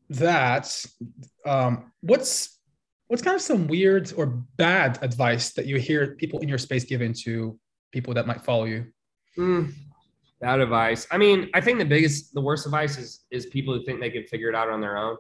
[0.09, 0.75] that,
[1.45, 2.52] um, what's
[3.07, 6.83] what's kind of some weird or bad advice that you hear people in your space
[6.83, 7.57] giving to
[7.91, 8.85] people that might follow you?
[9.37, 9.73] Mm,
[10.41, 11.07] bad advice.
[11.11, 14.09] I mean, I think the biggest, the worst advice is is people who think they
[14.09, 15.17] can figure it out on their own.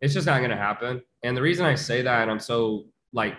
[0.00, 1.02] It's just not going to happen.
[1.22, 3.34] And the reason I say that, and I'm so like,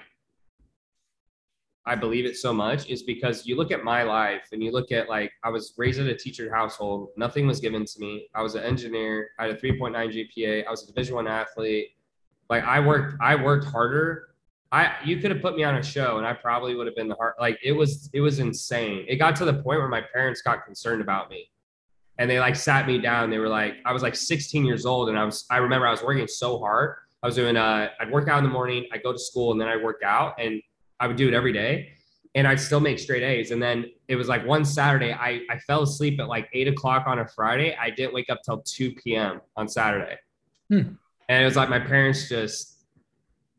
[1.86, 4.92] I believe it so much, is because you look at my life and you look
[4.92, 7.10] at like I was raised in a teacher household.
[7.18, 8.28] Nothing was given to me.
[8.36, 9.30] I was an engineer.
[9.40, 10.68] I had a 3.9 GPA.
[10.68, 11.92] I was a Division One athlete.
[12.50, 14.30] Like I worked, I worked harder.
[14.72, 17.08] I you could have put me on a show and I probably would have been
[17.08, 17.36] the heart.
[17.40, 19.06] Like it was, it was insane.
[19.08, 21.50] It got to the point where my parents got concerned about me,
[22.18, 23.30] and they like sat me down.
[23.30, 25.92] They were like, I was like 16 years old, and I was, I remember I
[25.92, 26.96] was working so hard.
[27.22, 29.60] I was doing, uh, I'd work out in the morning, I go to school, and
[29.60, 30.62] then I work out, and
[31.00, 31.94] I would do it every day
[32.36, 33.52] and I'd still make straight A's.
[33.52, 37.06] And then it was like one Saturday, I, I fell asleep at like eight o'clock
[37.08, 37.76] on a Friday.
[37.76, 39.42] I didn't wake up till 2 p.m.
[39.56, 40.16] on Saturday.
[40.70, 40.94] Hmm.
[41.30, 42.80] And it was like my parents just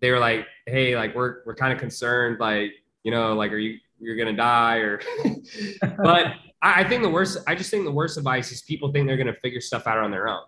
[0.00, 2.72] they were like, hey, like we're we're kind of concerned, like,
[3.04, 5.00] you know, like are you you're gonna die or
[5.80, 6.26] but
[6.62, 9.16] I, I think the worst I just think the worst advice is people think they're
[9.16, 10.42] gonna figure stuff out on their own.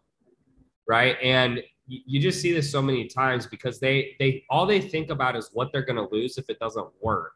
[0.87, 1.17] Right.
[1.23, 5.37] And you, just see this so many times because they they all they think about
[5.37, 7.35] is what they're gonna lose if it doesn't work.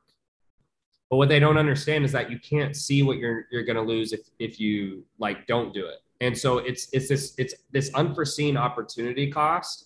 [1.11, 4.13] But what they don't understand is that you can't see what you're you're gonna lose
[4.13, 8.57] if if you like don't do it and so it's it's this it's this unforeseen
[8.57, 9.85] opportunity cost.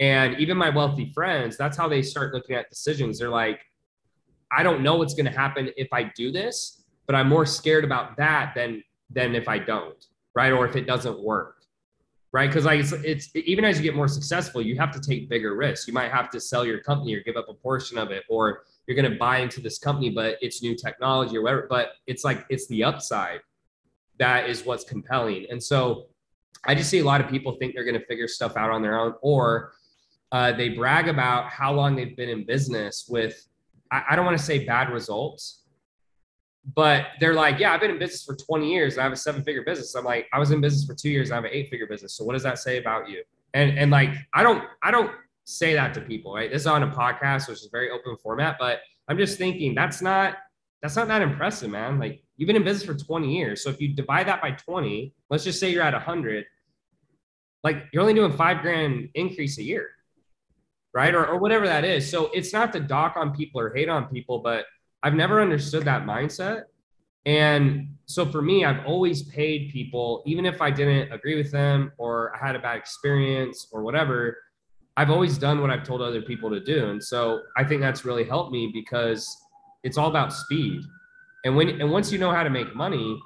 [0.00, 3.18] And even my wealthy friends that's how they start looking at decisions.
[3.18, 3.60] They're like
[4.50, 7.84] i don't know what's going to happen if i do this but i'm more scared
[7.84, 10.06] about that than than if i don't
[10.38, 10.52] right?
[10.52, 11.56] Or if it doesn't work
[12.30, 12.48] right?
[12.48, 15.56] Because like it's, it's even as you get more successful you have to take bigger
[15.56, 15.88] risks.
[15.88, 18.64] You might have to sell your company or give up a portion of it or
[18.86, 21.66] you're going to buy into this company but it's new technology or whatever.
[21.68, 23.40] But it's like it's the upside
[24.18, 25.46] that is what's compelling.
[25.50, 26.06] And so
[26.66, 28.82] I just see a lot of people think they're going to figure stuff out on
[28.82, 29.72] their own, or
[30.32, 33.46] uh, they brag about how long they've been in business with,
[33.90, 35.62] I, I don't want to say bad results,
[36.74, 39.16] but they're like, yeah, I've been in business for 20 years and I have a
[39.16, 39.94] seven figure business.
[39.94, 41.30] I'm like, I was in business for two years.
[41.30, 42.14] I have an eight figure business.
[42.14, 43.22] So what does that say about you?
[43.54, 45.10] And, and like, I don't, I don't
[45.44, 46.50] say that to people, right?
[46.50, 50.02] This is on a podcast, which is very open format, but I'm just thinking that's
[50.02, 50.36] not,
[50.82, 51.98] that's not that impressive, man.
[51.98, 53.64] Like You've been in business for 20 years.
[53.64, 56.44] So if you divide that by 20, let's just say you're at 100,
[57.64, 59.90] like you're only doing five grand increase a year,
[60.94, 61.16] right?
[61.16, 62.08] Or, or whatever that is.
[62.08, 64.66] So it's not to dock on people or hate on people, but
[65.02, 66.62] I've never understood that mindset.
[67.26, 71.90] And so for me, I've always paid people, even if I didn't agree with them
[71.98, 74.38] or I had a bad experience or whatever,
[74.96, 76.90] I've always done what I've told other people to do.
[76.90, 79.36] And so I think that's really helped me because
[79.82, 80.82] it's all about speed.
[81.44, 83.18] And when and once you know how to make money,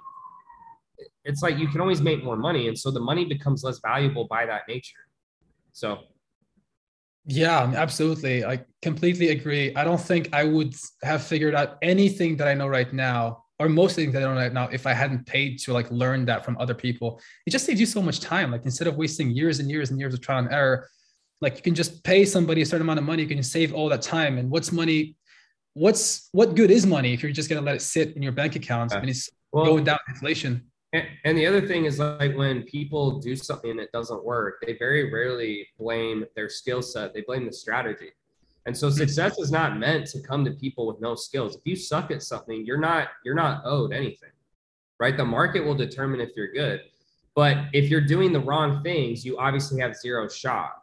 [1.25, 2.69] it's like you can always make more money.
[2.69, 5.07] And so the money becomes less valuable by that nature.
[5.73, 5.99] So
[7.25, 8.45] yeah, absolutely.
[8.45, 9.75] I completely agree.
[9.77, 13.69] I don't think I would have figured out anything that I know right now, or
[13.69, 16.45] most things that I know right now, if I hadn't paid to like learn that
[16.45, 17.21] from other people.
[17.47, 18.51] It just saves you so much time.
[18.51, 20.89] Like instead of wasting years and years and years of trial and error,
[21.41, 23.89] like you can just pay somebody a certain amount of money, you can save all
[23.89, 24.39] that time.
[24.39, 25.17] And what's money?
[25.75, 28.57] What's what good is money if you're just gonna let it sit in your bank
[28.57, 30.71] accounts and it's well, going down inflation?
[31.25, 34.77] And, the other thing is like when people do something and it doesn't work, they
[34.77, 37.15] very rarely blame their skill set.
[37.15, 38.11] They blame the strategy.
[38.67, 38.97] And so hmm.
[38.97, 41.57] success is not meant to come to people with no skills.
[41.57, 44.31] If you suck at something, you're not you're not owed anything.
[45.01, 45.17] Right?
[45.17, 46.83] The market will determine if you're good.
[47.35, 50.82] But if you're doing the wrong things, you obviously have zero shot.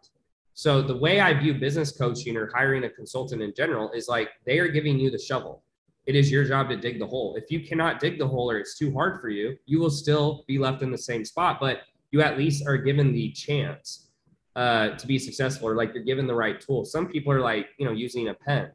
[0.53, 4.29] So the way I view business coaching or hiring a consultant in general is like
[4.45, 5.63] they are giving you the shovel.
[6.05, 7.35] It is your job to dig the hole.
[7.35, 10.43] If you cannot dig the hole or it's too hard for you, you will still
[10.47, 11.81] be left in the same spot, but
[12.11, 14.09] you at least are given the chance
[14.55, 16.83] uh, to be successful or like you're given the right tool.
[16.83, 18.71] Some people are like, you know, using a pen.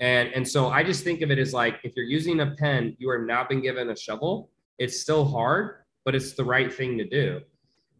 [0.00, 2.94] And, and so I just think of it as like if you're using a pen,
[2.98, 4.50] you are now been given a shovel.
[4.78, 7.40] It's still hard, but it's the right thing to do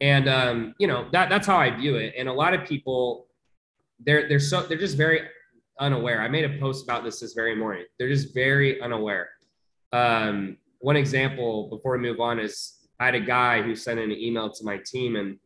[0.01, 2.15] and um, you know that that's how I view it.
[2.17, 3.27] And a lot of people,
[4.05, 5.23] they're they're so they're just very
[5.81, 6.21] unaware.
[6.21, 7.85] I made a post about this this very morning.
[7.99, 9.31] They're just very unaware.
[9.93, 14.13] Um, one example before we move on is I had a guy who sent an
[14.13, 15.39] email to my team and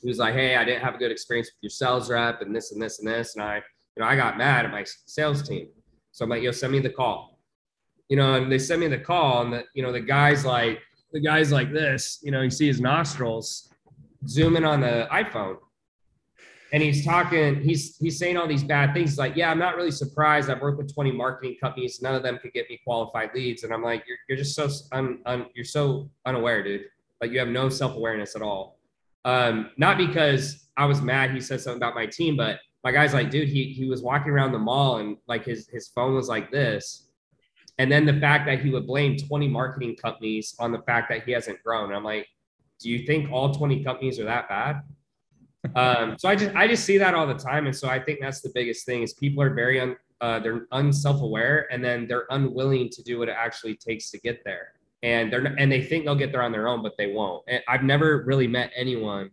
[0.00, 2.54] he was like, "Hey, I didn't have a good experience with your sales rep and
[2.54, 5.46] this and this and this," and I, you know, I got mad at my sales
[5.46, 5.68] team.
[6.12, 7.38] So I'm like, "Yo, send me the call."
[8.08, 10.80] You know, and they send me the call, and the you know the guy's like
[11.12, 12.18] the guy's like this.
[12.22, 13.70] You know, you see his nostrils
[14.28, 15.58] zoom in on the iPhone
[16.74, 19.10] and he's talking, he's he's saying all these bad things.
[19.10, 20.50] He's like, yeah, I'm not really surprised.
[20.50, 22.02] I've worked with 20 marketing companies.
[22.02, 23.62] None of them could get me qualified leads.
[23.62, 26.86] And I'm like, you're, you're just so un, un, you're so unaware, dude.
[27.20, 28.80] Like you have no self-awareness at all.
[29.24, 33.14] Um, not because I was mad he said something about my team, but my guy's
[33.14, 36.28] like, dude, he he was walking around the mall and like his his phone was
[36.28, 37.06] like this.
[37.78, 41.22] And then the fact that he would blame 20 marketing companies on the fact that
[41.22, 41.92] he hasn't grown.
[41.92, 42.26] I'm like,
[42.84, 44.82] do you think all 20 companies are that bad?
[45.74, 48.20] Um, so I just I just see that all the time, and so I think
[48.20, 52.26] that's the biggest thing is people are very un, uh, they're unself-aware, and then they're
[52.28, 56.04] unwilling to do what it actually takes to get there, and they're and they think
[56.04, 57.42] they'll get there on their own, but they won't.
[57.48, 59.30] And I've never really met anyone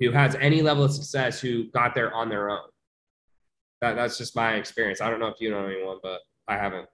[0.00, 2.68] who has any level of success who got there on their own.
[3.80, 5.00] That that's just my experience.
[5.00, 6.88] I don't know if you know anyone, but I haven't.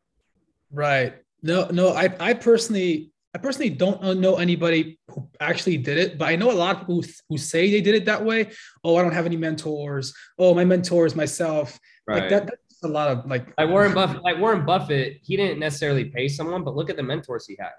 [0.70, 1.14] Right.
[1.42, 1.94] No, no.
[1.94, 6.50] I I personally I personally don't know anybody who actually did it, but I know
[6.50, 8.50] a lot of people who, who say they did it that way.
[8.82, 10.12] Oh, I don't have any mentors.
[10.40, 11.78] Oh, my mentor is myself.
[12.08, 12.22] Right.
[12.22, 14.24] Like that, that's a lot of like like Warren Buffett.
[14.24, 17.70] Like Warren Buffett, he didn't necessarily pay someone, but look at the mentors he had.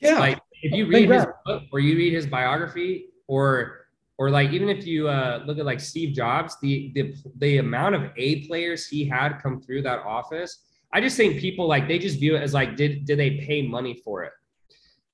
[0.00, 0.18] Yeah.
[0.18, 3.86] Like if you read his book or you read his biography, or
[4.18, 7.94] or like even if you uh, look at like Steve Jobs, the the the amount
[7.94, 10.58] of A players he had come through that office
[10.92, 13.66] I just think people like they just view it as like, did did they pay
[13.66, 14.32] money for it?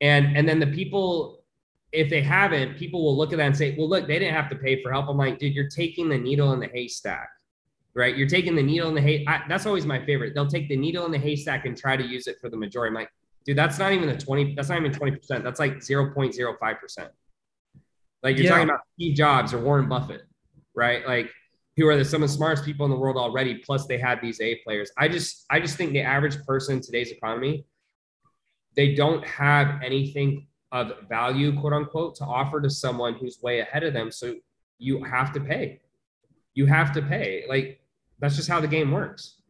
[0.01, 1.45] And and then the people,
[1.93, 4.49] if they haven't, people will look at that and say, well, look, they didn't have
[4.51, 5.09] to pay for help.
[5.09, 7.29] I'm like, dude, you're taking the needle in the haystack,
[7.95, 8.17] right?
[8.17, 9.25] You're taking the needle in the hay.
[9.27, 10.35] I, that's always my favorite.
[10.35, 12.91] They'll take the needle in the haystack and try to use it for the majority.
[12.91, 13.11] I'm like,
[13.45, 15.43] dude, that's not even the 20, that's not even 20%.
[15.43, 17.09] That's like 0.05%.
[18.23, 18.51] Like you're yeah.
[18.51, 20.23] talking about Steve Jobs or Warren Buffett,
[20.75, 21.07] right?
[21.07, 21.31] Like
[21.77, 23.57] who are the, some of the smartest people in the world already.
[23.57, 24.91] Plus, they had these A players.
[24.97, 27.67] I just, I just think the average person in today's economy,
[28.75, 33.85] they don't have anything of value, quote unquote, to offer to someone who's way ahead
[33.85, 34.11] of them.
[34.11, 34.35] So
[34.79, 35.81] you have to pay.
[36.55, 37.45] You have to pay.
[37.49, 37.81] Like
[38.19, 39.41] that's just how the game works.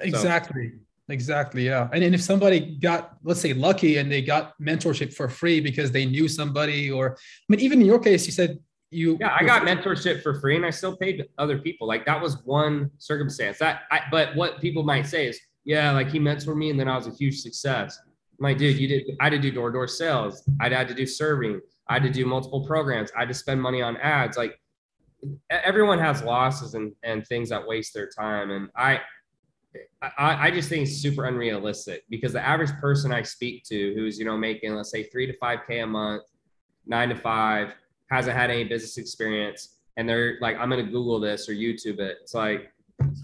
[0.00, 0.72] Exactly.
[0.74, 0.78] So.
[1.10, 1.66] Exactly.
[1.66, 1.88] Yeah.
[1.92, 5.92] And, and if somebody got, let's say, lucky and they got mentorship for free because
[5.92, 8.58] they knew somebody, or I mean, even in your case, you said
[8.94, 11.86] you yeah i got mentorship for free and i still paid other people.
[11.86, 13.58] Like that was one circumstance.
[13.58, 16.88] That I, but what people might say is yeah like he mentored me and then
[16.88, 17.98] i was a huge success.
[18.38, 20.48] My like, dude you did i had to do door-to-door sales.
[20.60, 21.60] I had to do serving.
[21.88, 23.10] I had to do multiple programs.
[23.16, 24.36] I had to spend money on ads.
[24.36, 24.58] Like
[25.50, 28.50] everyone has losses and, and things that waste their time.
[28.50, 29.00] And i
[30.02, 34.18] I, I just think it's super unrealistic because the average person I speak to who's,
[34.18, 36.22] you know, making, let's say three to five K a month,
[36.86, 37.74] nine to five,
[38.10, 42.18] hasn't had any business experience, and they're like, I'm gonna Google this or YouTube it.
[42.22, 42.72] It's like,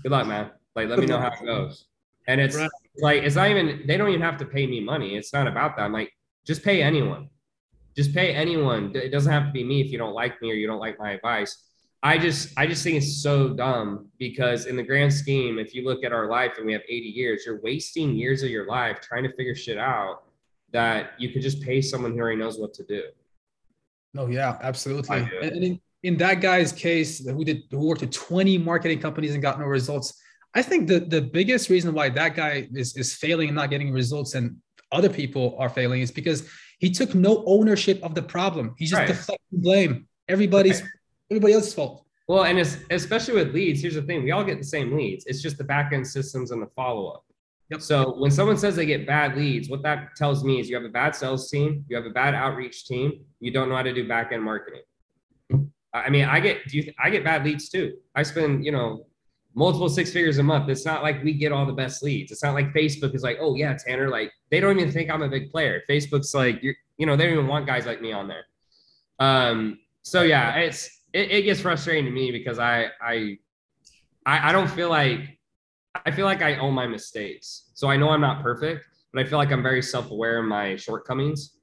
[0.02, 0.50] good luck, man.
[0.76, 1.86] Like, let me know how it goes.
[2.28, 2.70] And it's right.
[3.00, 5.16] like, it's not even, they don't even have to pay me money.
[5.16, 5.82] It's not about that.
[5.82, 6.12] I'm like,
[6.46, 7.28] just pay anyone.
[7.96, 8.92] Just pay anyone.
[8.94, 10.98] It doesn't have to be me if you don't like me or you don't like
[10.98, 11.64] my advice.
[12.02, 15.84] I just, I just think it's so dumb because in the grand scheme, if you
[15.84, 19.00] look at our life and we have 80 years, you're wasting years of your life
[19.00, 20.22] trying to figure shit out
[20.72, 23.02] that you could just pay someone who already knows what to do.
[24.16, 25.18] Oh yeah, absolutely.
[25.18, 29.42] And in, in that guy's case, who did who worked at 20 marketing companies and
[29.42, 30.20] got no results,
[30.54, 33.92] I think the the biggest reason why that guy is is failing and not getting
[33.92, 34.56] results and
[34.92, 36.48] other people are failing is because
[36.78, 38.74] he took no ownership of the problem.
[38.78, 39.06] He just right.
[39.06, 40.08] deflected blame.
[40.28, 40.90] Everybody's right.
[41.30, 42.04] everybody else's fault.
[42.26, 42.58] Well, and
[42.90, 45.26] especially with leads, here's the thing: we all get the same leads.
[45.26, 47.24] It's just the back end systems and the follow up.
[47.70, 47.80] Yep.
[47.82, 50.84] So when someone says they get bad leads, what that tells me is you have
[50.84, 53.94] a bad sales team, you have a bad outreach team, you don't know how to
[53.94, 54.82] do back end marketing.
[55.94, 57.96] I mean, I get do you I get bad leads too.
[58.14, 59.06] I spend, you know,
[59.54, 60.68] multiple six figures a month.
[60.68, 62.32] It's not like we get all the best leads.
[62.32, 65.22] It's not like Facebook is like, oh yeah, Tanner, like they don't even think I'm
[65.22, 65.82] a big player.
[65.88, 68.44] Facebook's like, you're, you know, they don't even want guys like me on there.
[69.18, 73.38] Um, so yeah, it's it, it gets frustrating to me because I I
[74.26, 75.39] I, I don't feel like
[75.94, 77.70] I feel like I own my mistakes.
[77.74, 80.76] So I know I'm not perfect, but I feel like I'm very self-aware in my
[80.76, 81.56] shortcomings.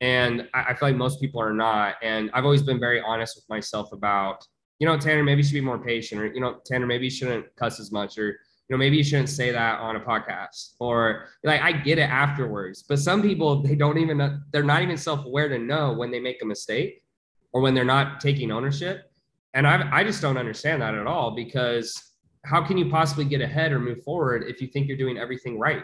[0.00, 1.96] And I, I feel like most people are not.
[2.02, 4.46] And I've always been very honest with myself about,
[4.78, 7.10] you know, Tanner, maybe you should be more patient, or you know, Tanner, maybe you
[7.10, 8.36] shouldn't cuss as much, or you
[8.70, 10.74] know, maybe you shouldn't say that on a podcast.
[10.80, 12.82] Or like I get it afterwards.
[12.82, 16.42] But some people they don't even they're not even self-aware to know when they make
[16.42, 17.04] a mistake
[17.52, 19.12] or when they're not taking ownership.
[19.54, 22.11] And I I just don't understand that at all because
[22.44, 25.58] how can you possibly get ahead or move forward if you think you're doing everything
[25.58, 25.82] right?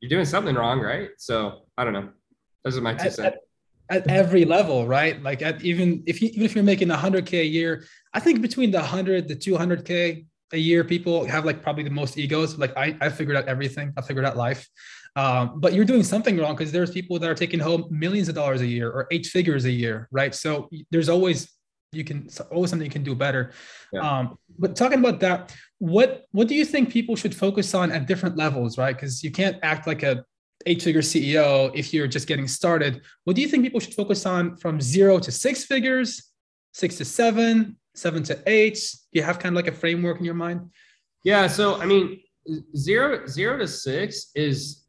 [0.00, 1.10] You're doing something wrong, right?
[1.18, 2.08] So I don't know.
[2.64, 3.36] Those are my two cents.
[3.90, 5.22] At, at every level, right?
[5.22, 8.70] Like at even if you even if you're making 100k a year, I think between
[8.70, 12.58] the 100 the 200k a year, people have like probably the most egos.
[12.58, 13.92] Like I, I figured out everything.
[13.96, 14.68] I figured out life.
[15.16, 18.34] Um, but you're doing something wrong because there's people that are taking home millions of
[18.36, 20.34] dollars a year or eight figures a year, right?
[20.34, 21.48] So there's always
[21.92, 23.52] you can always something you can do better.
[23.92, 24.00] Yeah.
[24.00, 28.06] Um, but talking about that, what what do you think people should focus on at
[28.06, 28.94] different levels, right?
[28.94, 30.24] Because you can't act like a
[30.66, 33.00] eight-figure CEO if you're just getting started.
[33.24, 36.32] What do you think people should focus on from zero to six figures,
[36.72, 38.74] six to seven, seven to eight?
[39.12, 40.70] Do you have kind of like a framework in your mind?
[41.24, 41.48] Yeah.
[41.48, 42.20] So I mean,
[42.76, 44.84] zero zero to six is,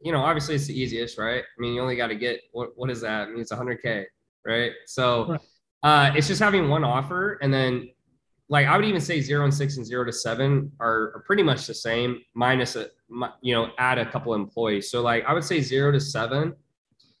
[0.00, 1.42] you know, obviously it's the easiest, right?
[1.42, 3.28] I mean, you only got to get what what is that?
[3.28, 4.06] I mean, it's 100k,
[4.46, 4.72] right?
[4.86, 5.32] So.
[5.32, 5.40] Right
[5.82, 7.88] uh, it's just having one offer, and then
[8.48, 11.42] like I would even say zero and six and zero to seven are, are pretty
[11.42, 12.88] much the same, minus a
[13.40, 14.90] you know add a couple employees.
[14.90, 16.54] So like I would say zero to seven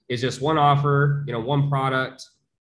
[0.08, 2.26] is just one offer, you know, one product,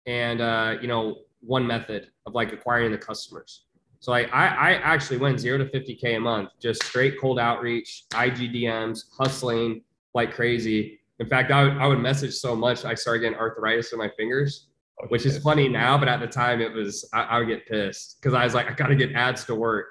[0.07, 3.64] and uh, you know one method of like acquiring the customers.
[3.99, 8.05] So like I, I actually went zero to 50K a month, just straight cold outreach,
[8.11, 9.83] IGDMs, hustling
[10.14, 11.01] like crazy.
[11.18, 14.11] In fact, I would, I would message so much, I started getting arthritis in my
[14.16, 14.66] fingers
[15.09, 18.20] which is funny now, but at the time it was I, I would get pissed
[18.20, 19.86] because I was like, I gotta get ads to work.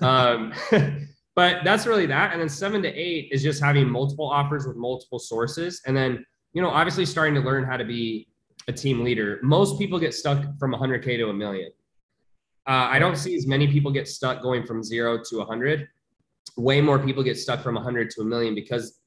[0.00, 0.52] Um,
[1.34, 2.32] but that's really that.
[2.32, 5.82] And then seven to eight is just having multiple offers with multiple sources.
[5.86, 8.28] And then, you know, obviously starting to learn how to be
[8.68, 9.40] a team leader.
[9.42, 11.70] Most people get stuck from 100K to a million.
[12.68, 15.88] Uh, I don't see as many people get stuck going from zero to 100.
[16.56, 19.00] Way more people get stuck from 100 to a million because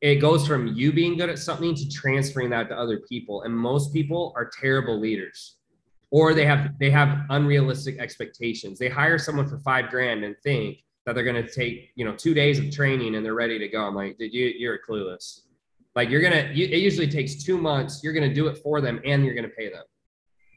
[0.00, 3.42] it goes from you being good at something to transferring that to other people.
[3.42, 5.56] And most people are terrible leaders.
[6.10, 8.78] Or they have they have unrealistic expectations.
[8.78, 12.16] They hire someone for five grand and think that they're going to take you know
[12.16, 13.82] two days of training and they're ready to go.
[13.82, 15.42] I'm like dude you, you're clueless.
[15.94, 18.00] Like you're gonna you, it usually takes two months.
[18.02, 19.84] You're gonna do it for them and you're gonna pay them.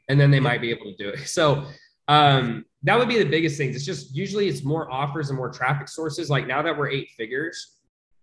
[0.08, 1.20] And then they might be able to do it.
[1.28, 1.66] So
[2.08, 5.50] um that would be the biggest things it's just usually it's more offers and more
[5.50, 6.30] traffic sources.
[6.30, 7.74] Like now that we're eight figures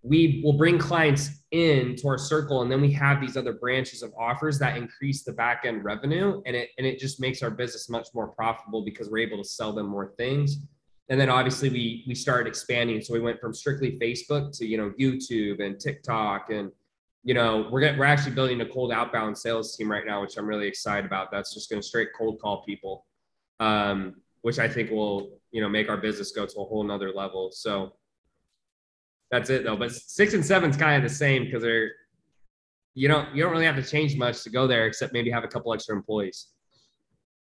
[0.03, 4.01] we will bring clients in to our circle and then we have these other branches
[4.01, 7.51] of offers that increase the back end revenue and it and it just makes our
[7.51, 10.57] business much more profitable because we're able to sell them more things.
[11.09, 13.01] And then obviously we we started expanding.
[13.01, 16.71] So we went from strictly facebook to you know youtube and tiktok and
[17.23, 20.37] you know we're getting, we're actually building a cold outbound sales team right now which
[20.37, 21.31] i'm really excited about.
[21.31, 23.05] That's just going to straight cold call people
[23.59, 27.11] um, which i think will you know make our business go to a whole nother
[27.11, 27.51] level.
[27.51, 27.93] So
[29.31, 29.77] that's it though.
[29.77, 31.91] But six and seven is kind of the same because they're
[32.93, 35.43] you don't you don't really have to change much to go there except maybe have
[35.43, 36.47] a couple extra employees.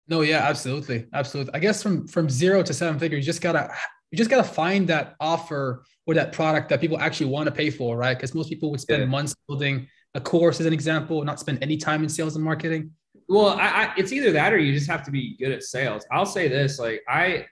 [0.08, 1.54] No, yeah, absolutely, absolutely.
[1.54, 3.72] I guess from from zero to seven figures, you just gotta
[4.10, 7.70] you just gotta find that offer or that product that people actually want to pay
[7.70, 8.16] for, right?
[8.16, 9.08] Because most people would spend yeah.
[9.08, 12.90] months building a course, as an example, not spend any time in sales and marketing.
[13.28, 16.04] Well, I, I, it's either that or you just have to be good at sales.
[16.12, 17.46] I'll say this: like I,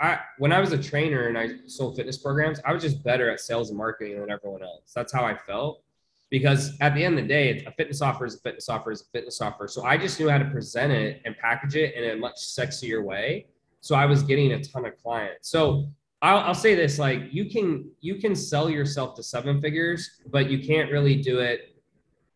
[0.00, 3.30] I when I was a trainer and I sold fitness programs, I was just better
[3.30, 4.92] at sales and marketing than everyone else.
[4.94, 5.82] That's how I felt.
[6.30, 9.02] Because at the end of the day, a fitness offer is a fitness offer is
[9.02, 9.66] a fitness offer.
[9.66, 13.02] So I just knew how to present it and package it in a much sexier
[13.02, 13.46] way.
[13.80, 15.50] So I was getting a ton of clients.
[15.50, 15.88] So
[16.20, 20.50] I'll, I'll say this: like you can you can sell yourself to seven figures, but
[20.50, 21.80] you can't really do it.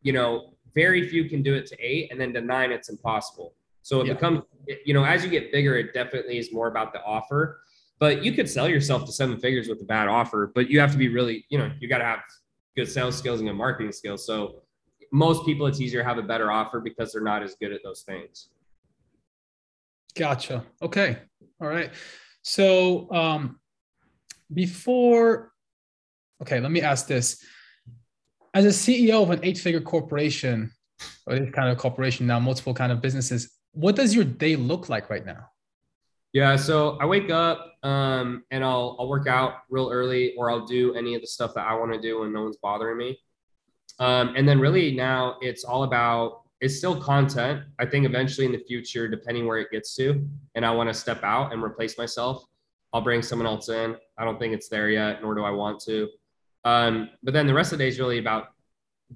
[0.03, 3.55] You know, very few can do it to eight, and then to nine, it's impossible.
[3.83, 4.15] So it yeah.
[4.15, 4.43] becomes,
[4.85, 7.61] you know, as you get bigger, it definitely is more about the offer.
[7.99, 10.93] But you could sell yourself to seven figures with a bad offer, but you have
[10.93, 12.21] to be really, you know, you got to have
[12.77, 14.27] good sales skills and good marketing skills.
[14.27, 14.63] So
[15.13, 17.81] most people, it's easier to have a better offer because they're not as good at
[17.85, 18.49] those things.
[20.17, 20.65] Gotcha.
[20.81, 21.19] Okay.
[21.61, 21.91] All right.
[22.43, 23.61] So um,
[24.53, 25.53] before,
[26.43, 27.45] okay, let me ask this.
[28.55, 30.73] As a CEO of an eight-figure corporation,
[31.27, 34.89] or this kind of corporation now, multiple kind of businesses, what does your day look
[34.89, 35.49] like right now?
[36.33, 40.65] Yeah, so I wake up um, and I'll I'll work out real early, or I'll
[40.65, 43.19] do any of the stuff that I want to do when no one's bothering me.
[43.99, 47.65] Um, and then really now it's all about it's still content.
[47.79, 50.95] I think eventually in the future, depending where it gets to, and I want to
[50.95, 52.45] step out and replace myself,
[52.93, 53.97] I'll bring someone else in.
[54.17, 56.09] I don't think it's there yet, nor do I want to.
[56.65, 58.52] Um, but then the rest of the day is really about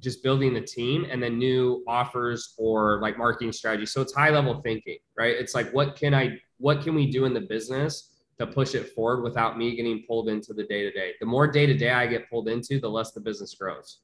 [0.01, 3.87] just building the team and then new offers or like marketing strategy.
[3.87, 5.35] So it's high level thinking, right?
[5.35, 8.93] It's like what can I what can we do in the business to push it
[8.95, 11.13] forward without me getting pulled into the day to day?
[11.21, 14.01] The more day to day I get pulled into, the less the business grows.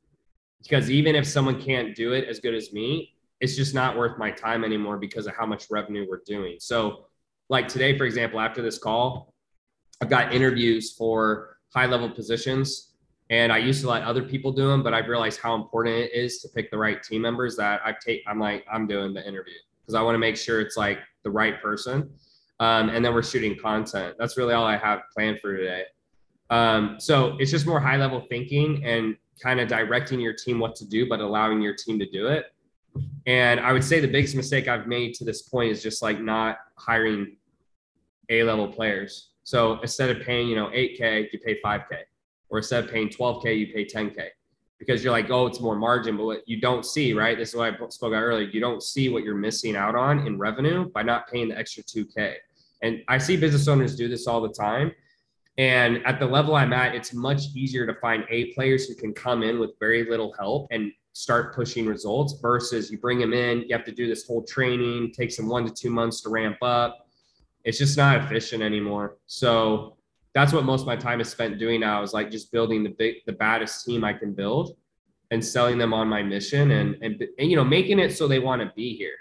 [0.63, 4.19] Because even if someone can't do it as good as me, it's just not worth
[4.19, 6.57] my time anymore because of how much revenue we're doing.
[6.61, 7.07] So,
[7.49, 9.35] like today, for example, after this call,
[10.01, 12.92] I've got interviews for high level positions
[13.33, 16.13] and I used to let other people do them, but I've realized how important it
[16.13, 18.23] is to pick the right team members that I take.
[18.27, 21.31] I'm like, I'm doing the interview because I want to make sure it's like the
[21.31, 22.11] right person.
[22.61, 24.17] Um, and then we're shooting content.
[24.19, 25.85] That's really all I have planned for today.
[26.51, 30.77] Um, so it's just more high level thinking and kind of directing your team what
[30.77, 32.53] to do, but allowing your team to do it.
[33.25, 36.21] And I would say the biggest mistake I've made to this point is just like
[36.21, 37.39] not hiring
[38.29, 39.31] A level players.
[39.43, 42.03] So instead of paying, you know, 8K, you pay 5K
[42.53, 44.29] or instead of paying 12K, you pay 10K
[44.79, 46.19] because you're like, oh, it's more margin.
[46.19, 47.37] But what you don't see, right?
[47.37, 48.47] This is what I spoke about earlier.
[48.47, 51.83] You don't see what you're missing out on in revenue by not paying the extra
[51.83, 52.35] 2K.
[52.83, 54.93] And I see business owners do this all the time.
[55.57, 59.15] And at the level I'm at, it's much easier to find A players who can
[59.15, 63.61] come in with very little help and start pushing results versus you bring them in,
[63.63, 66.59] you have to do this whole training, takes them one to two months to ramp
[66.61, 67.07] up.
[67.65, 69.17] It's just not efficient anymore.
[69.27, 69.97] So
[70.35, 72.91] that's what most of my time is spent doing now is like just building the
[72.91, 74.77] big the baddest team I can build
[75.31, 78.39] and selling them on my mission and and, and you know making it so they
[78.39, 79.17] want to be here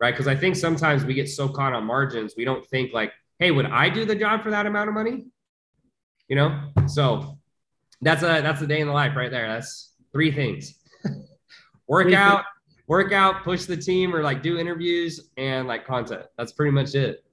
[0.00, 0.12] right?
[0.12, 3.50] Because I think sometimes we get so caught on margins we don't think like hey
[3.50, 5.24] would I do the job for that amount of money?
[6.28, 6.70] You know?
[6.86, 7.38] So
[8.00, 9.48] that's a that's a day in the life right there.
[9.48, 10.74] That's three things.
[11.88, 12.44] Work out
[12.86, 16.22] work out push the team or like do interviews and like content.
[16.36, 17.24] That's pretty much it.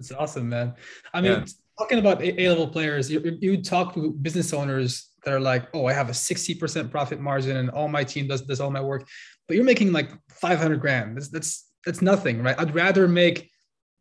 [0.00, 0.74] It's awesome man.
[1.12, 1.44] I mean yeah
[1.78, 5.86] talking about A level players, you, you talk to business owners that are like, oh,
[5.86, 9.06] I have a 60% profit margin and all my team does, does all my work,
[9.46, 11.16] but you're making like 500 grand.
[11.16, 12.58] That's, that's, that's nothing, right?
[12.58, 13.50] I'd rather make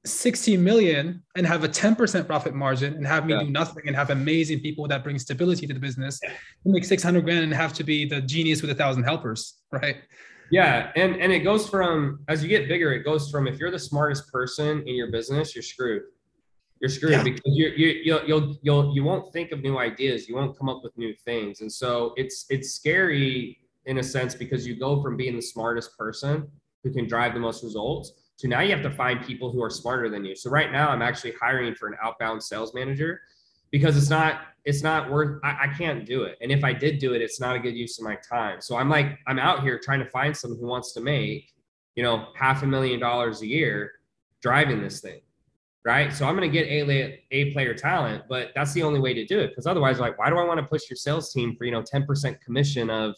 [0.06, 3.44] 60 million and have a 10% profit margin and have me yeah.
[3.44, 6.32] do nothing and have amazing people that bring stability to the business yeah.
[6.66, 9.98] make 600 grand and have to be the genius with a thousand helpers, right?
[10.50, 13.70] Yeah, and and it goes from as you get bigger, it goes from if you're
[13.70, 16.04] the smartest person in your business, you're screwed
[16.80, 17.24] you're screwed yeah.
[17.24, 20.28] because you you you'll, you'll you'll you won't think of new ideas.
[20.28, 21.62] You won't come up with new things.
[21.62, 25.98] And so it's it's scary in a sense because you go from being the smartest
[25.98, 26.50] person
[26.84, 29.70] who can drive the most results to now you have to find people who are
[29.70, 30.36] smarter than you.
[30.36, 33.22] So right now i'm actually hiring for an outbound sales manager
[33.72, 36.38] because it's not it's not worth I, I can't do it.
[36.42, 38.62] And if i did do it it's not a good use of my time.
[38.62, 41.54] So i'm like i'm out here trying to find someone who wants to make
[41.96, 43.94] you know half a million dollars a year
[44.42, 45.22] driving this thing
[45.88, 46.12] right?
[46.12, 49.26] So I'm going to get a a player talent, but that's the only way to
[49.26, 51.64] do it because otherwise, like, why do I want to push your sales team for
[51.64, 53.16] you know 10% commission of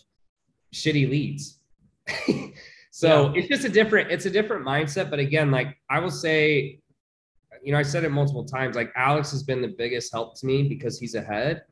[0.73, 1.61] shitty leads?
[2.91, 3.39] so yeah.
[3.39, 5.09] it's just a different it's a different mindset.
[5.09, 6.79] But again, like I will say,
[7.63, 8.75] you know, I said it multiple times.
[8.75, 11.63] Like Alex has been the biggest help to me because he's ahead.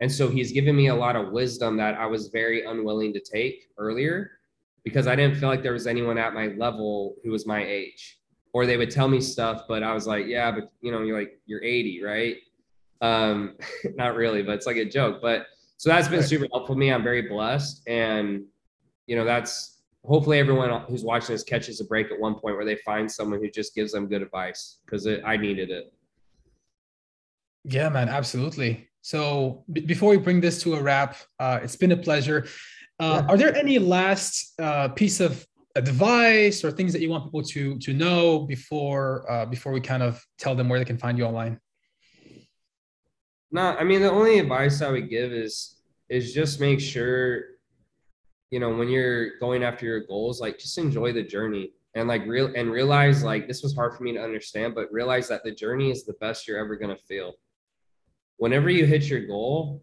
[0.00, 3.20] And so he's given me a lot of wisdom that I was very unwilling to
[3.20, 4.30] take earlier
[4.84, 8.15] because I didn't feel like there was anyone at my level who was my age
[8.56, 11.18] or they would tell me stuff, but I was like, yeah, but you know, you're
[11.18, 12.36] like, you're 80, right?
[13.02, 13.58] Um,
[13.96, 15.18] not really, but it's like a joke.
[15.20, 15.44] But
[15.76, 16.90] so that's been super helpful for me.
[16.90, 17.86] I'm very blessed.
[17.86, 18.44] And,
[19.06, 22.64] you know, that's hopefully everyone who's watching this catches a break at one point where
[22.64, 25.92] they find someone who just gives them good advice because I needed it.
[27.64, 28.88] Yeah, man, absolutely.
[29.02, 32.46] So b- before we bring this to a wrap, uh, it's been a pleasure.
[32.98, 33.26] Uh, yeah.
[33.28, 35.46] Are there any last uh, piece of
[35.76, 40.02] advice or things that you want people to to know before uh, before we kind
[40.02, 41.60] of tell them where they can find you online?
[43.52, 45.76] No, I mean the only advice I would give is
[46.08, 47.42] is just make sure,
[48.50, 52.26] you know, when you're going after your goals, like just enjoy the journey and like
[52.26, 55.52] real and realize like this was hard for me to understand, but realize that the
[55.52, 57.34] journey is the best you're ever gonna feel.
[58.38, 59.82] Whenever you hit your goal,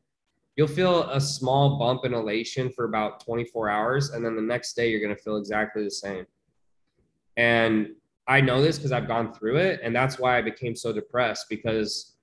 [0.55, 4.73] you'll feel a small bump in elation for about 24 hours and then the next
[4.73, 6.25] day you're going to feel exactly the same.
[7.37, 7.95] And
[8.27, 11.45] i know this because i've gone through it and that's why i became so depressed
[11.49, 12.15] because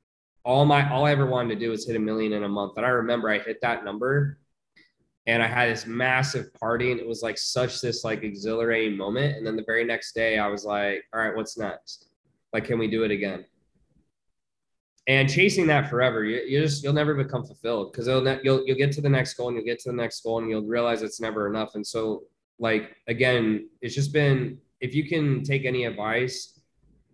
[0.44, 2.72] all my all i ever wanted to do was hit a million in a month
[2.76, 4.38] and i remember i hit that number
[5.26, 9.36] and i had this massive party and it was like such this like exhilarating moment
[9.36, 12.06] and then the very next day i was like all right what's next?
[12.52, 13.44] Like can we do it again
[15.11, 18.76] and chasing that forever, you, you just you'll never become fulfilled because ne- you'll you'll
[18.76, 21.02] get to the next goal and you'll get to the next goal and you'll realize
[21.02, 21.74] it's never enough.
[21.74, 22.22] And so,
[22.61, 26.61] like again, it's just been if you can take any advice,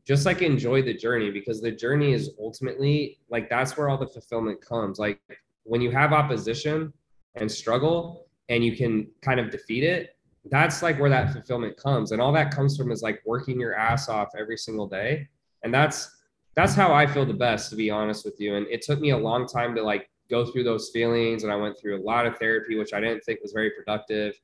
[0.06, 4.06] just like enjoy the journey because the journey is ultimately like that's where all the
[4.06, 4.98] fulfillment comes.
[4.98, 5.18] Like
[5.62, 6.92] when you have opposition
[7.36, 10.16] and struggle and you can kind of defeat it,
[10.50, 12.12] that's like where that fulfillment comes.
[12.12, 15.28] And all that comes from is like working your ass off every single day.
[15.62, 16.15] And that's
[16.56, 18.56] that's how I feel the best, to be honest with you.
[18.56, 21.44] And it took me a long time to like go through those feelings.
[21.44, 24.40] And I went through a lot of therapy, which I didn't think was very productive.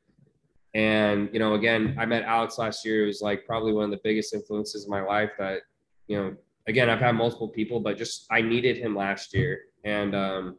[0.75, 3.07] And, you know, again, I met Alex last year.
[3.07, 5.63] Was like probably one of the biggest influences in my life that,
[6.07, 6.35] you know,
[6.67, 9.61] again, I've had multiple people, but just I needed him last year.
[9.85, 10.57] And um,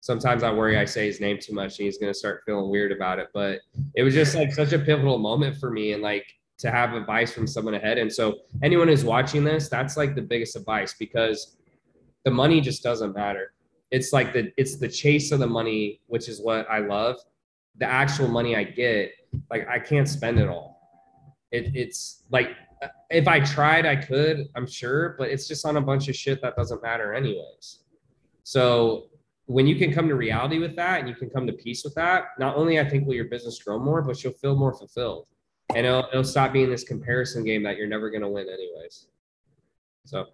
[0.00, 2.70] sometimes I worry I say his name too much and he's going to start feeling
[2.70, 3.28] weird about it.
[3.32, 3.60] But
[3.94, 5.92] it was just like such a pivotal moment for me.
[5.92, 6.26] And like,
[6.58, 7.98] to have advice from someone ahead.
[7.98, 11.56] And so anyone who's watching this, that's like the biggest advice because
[12.24, 13.52] the money just doesn't matter.
[13.90, 17.16] It's like the it's the chase of the money, which is what I love.
[17.78, 19.12] The actual money I get,
[19.50, 20.80] like I can't spend it all.
[21.50, 22.50] It, it's like
[23.10, 26.40] if I tried, I could, I'm sure, but it's just on a bunch of shit
[26.42, 27.80] that doesn't matter anyways.
[28.42, 29.06] So
[29.46, 31.94] when you can come to reality with that and you can come to peace with
[31.94, 35.28] that, not only I think will your business grow more, but you'll feel more fulfilled
[35.74, 39.06] and it'll, it'll stop being this comparison game that you're never going to win anyways.
[40.04, 40.26] So.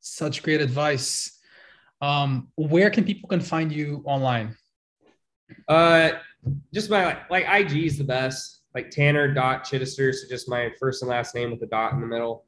[0.00, 1.38] Such great advice.
[2.00, 4.56] Um where can people can find you online?
[5.68, 6.10] Uh
[6.74, 8.62] just my like ig is the best.
[8.74, 12.00] Like tanner dot chidester so just my first and last name with a dot in
[12.00, 12.44] the middle.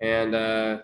[0.00, 0.78] And uh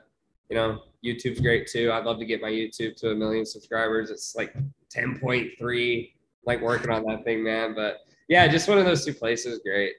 [0.49, 1.91] you know youtube's great too.
[1.93, 4.11] I'd love to get my youtube to a million subscribers.
[4.11, 4.55] It's like
[4.95, 6.12] 10.3
[6.47, 7.74] like working on that thing man.
[7.74, 7.99] But
[8.29, 9.95] yeah just one of those two places great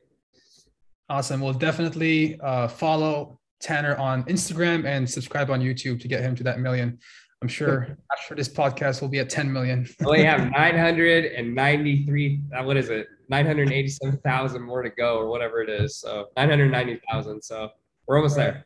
[1.09, 1.39] Awesome.
[1.41, 6.43] We'll definitely uh, follow Tanner on Instagram and subscribe on YouTube to get him to
[6.43, 6.99] that million.
[7.41, 9.87] I'm sure after this podcast will be at 10 million.
[10.09, 12.41] we have 993.
[12.55, 13.07] Uh, what is it?
[13.29, 15.97] 987,000 more to go, or whatever it is.
[15.97, 17.41] So 990,000.
[17.41, 17.69] So
[18.07, 18.65] we're almost there.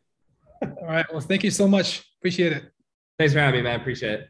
[0.62, 1.06] All right.
[1.10, 2.04] Well, thank you so much.
[2.20, 2.64] Appreciate it.
[3.18, 3.80] Thanks for having me, man.
[3.80, 4.28] Appreciate it.